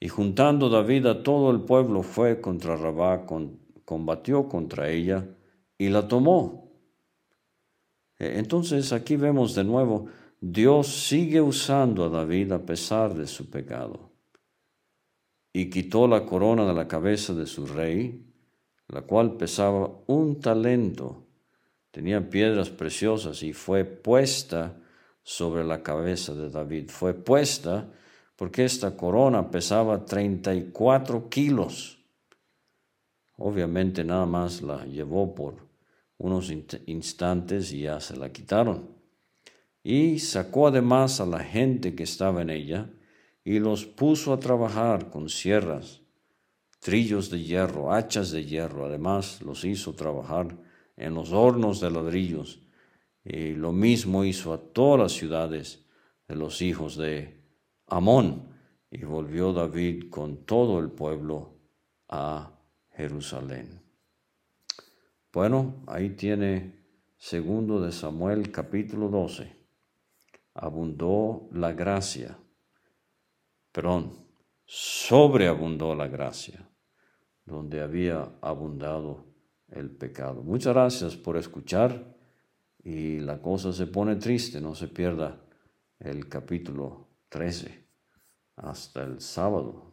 Y 0.00 0.08
juntando 0.08 0.68
David 0.68 1.06
a 1.06 1.22
todo 1.22 1.52
el 1.52 1.60
pueblo 1.60 2.02
fue 2.02 2.40
contra 2.40 2.74
Rabá, 2.74 3.24
combatió 3.84 4.48
contra 4.48 4.90
ella 4.90 5.28
y 5.78 5.90
la 5.90 6.08
tomó. 6.08 6.69
E, 8.20 8.38
entonces 8.38 8.92
aquí 8.92 9.16
vemos 9.16 9.54
de 9.54 9.64
nuevo, 9.64 10.06
Dios 10.40 10.86
sigue 10.86 11.40
usando 11.40 12.04
a 12.04 12.08
David 12.08 12.52
a 12.52 12.60
pesar 12.60 13.14
de 13.14 13.26
su 13.26 13.50
pecado. 13.50 14.10
Y 15.52 15.68
quitó 15.70 16.06
la 16.06 16.24
corona 16.24 16.64
de 16.66 16.74
la 16.74 16.86
cabeza 16.86 17.34
de 17.34 17.46
su 17.46 17.66
rey, 17.66 18.24
la 18.88 19.02
cual 19.02 19.36
pesaba 19.36 19.90
un 20.06 20.38
talento, 20.38 21.26
tenía 21.90 22.28
piedras 22.30 22.70
preciosas 22.70 23.42
y 23.42 23.52
fue 23.52 23.84
puesta 23.84 24.76
sobre 25.22 25.64
la 25.64 25.82
cabeza 25.82 26.34
de 26.34 26.50
David. 26.50 26.90
Fue 26.90 27.14
puesta 27.14 27.88
porque 28.36 28.64
esta 28.64 28.96
corona 28.96 29.50
pesaba 29.50 30.04
34 30.04 31.28
kilos. 31.28 31.98
Obviamente 33.36 34.04
nada 34.04 34.26
más 34.26 34.62
la 34.62 34.84
llevó 34.86 35.34
por 35.34 35.69
unos 36.20 36.52
instantes 36.86 37.72
y 37.72 37.82
ya 37.82 37.98
se 37.98 38.14
la 38.16 38.30
quitaron. 38.30 38.90
Y 39.82 40.18
sacó 40.18 40.68
además 40.68 41.20
a 41.20 41.26
la 41.26 41.40
gente 41.40 41.94
que 41.94 42.02
estaba 42.02 42.42
en 42.42 42.50
ella 42.50 42.90
y 43.42 43.58
los 43.58 43.86
puso 43.86 44.34
a 44.34 44.38
trabajar 44.38 45.10
con 45.10 45.30
sierras, 45.30 46.02
trillos 46.78 47.30
de 47.30 47.42
hierro, 47.42 47.92
hachas 47.92 48.30
de 48.30 48.44
hierro. 48.44 48.84
Además 48.84 49.40
los 49.40 49.64
hizo 49.64 49.94
trabajar 49.94 50.58
en 50.96 51.14
los 51.14 51.32
hornos 51.32 51.80
de 51.80 51.90
ladrillos. 51.90 52.60
Y 53.24 53.52
lo 53.52 53.72
mismo 53.72 54.24
hizo 54.24 54.52
a 54.52 54.58
todas 54.58 55.00
las 55.00 55.12
ciudades 55.12 55.86
de 56.28 56.36
los 56.36 56.60
hijos 56.60 56.96
de 56.96 57.40
Amón, 57.86 58.50
y 58.90 59.04
volvió 59.04 59.52
David 59.52 60.10
con 60.10 60.44
todo 60.44 60.80
el 60.80 60.90
pueblo 60.90 61.54
a 62.08 62.52
Jerusalén. 62.90 63.89
Bueno, 65.32 65.84
ahí 65.86 66.10
tiene 66.10 66.74
segundo 67.16 67.80
de 67.80 67.92
Samuel 67.92 68.50
capítulo 68.50 69.08
12. 69.08 69.54
Abundó 70.54 71.48
la 71.52 71.72
gracia, 71.72 72.36
perdón, 73.70 74.12
sobreabundó 74.64 75.94
la 75.94 76.08
gracia, 76.08 76.68
donde 77.44 77.80
había 77.80 78.28
abundado 78.40 79.24
el 79.68 79.90
pecado. 79.90 80.42
Muchas 80.42 80.74
gracias 80.74 81.16
por 81.16 81.36
escuchar 81.36 82.16
y 82.82 83.20
la 83.20 83.40
cosa 83.40 83.72
se 83.72 83.86
pone 83.86 84.16
triste, 84.16 84.60
no 84.60 84.74
se 84.74 84.88
pierda 84.88 85.40
el 86.00 86.28
capítulo 86.28 87.06
13. 87.28 87.86
Hasta 88.56 89.04
el 89.04 89.20
sábado. 89.20 89.92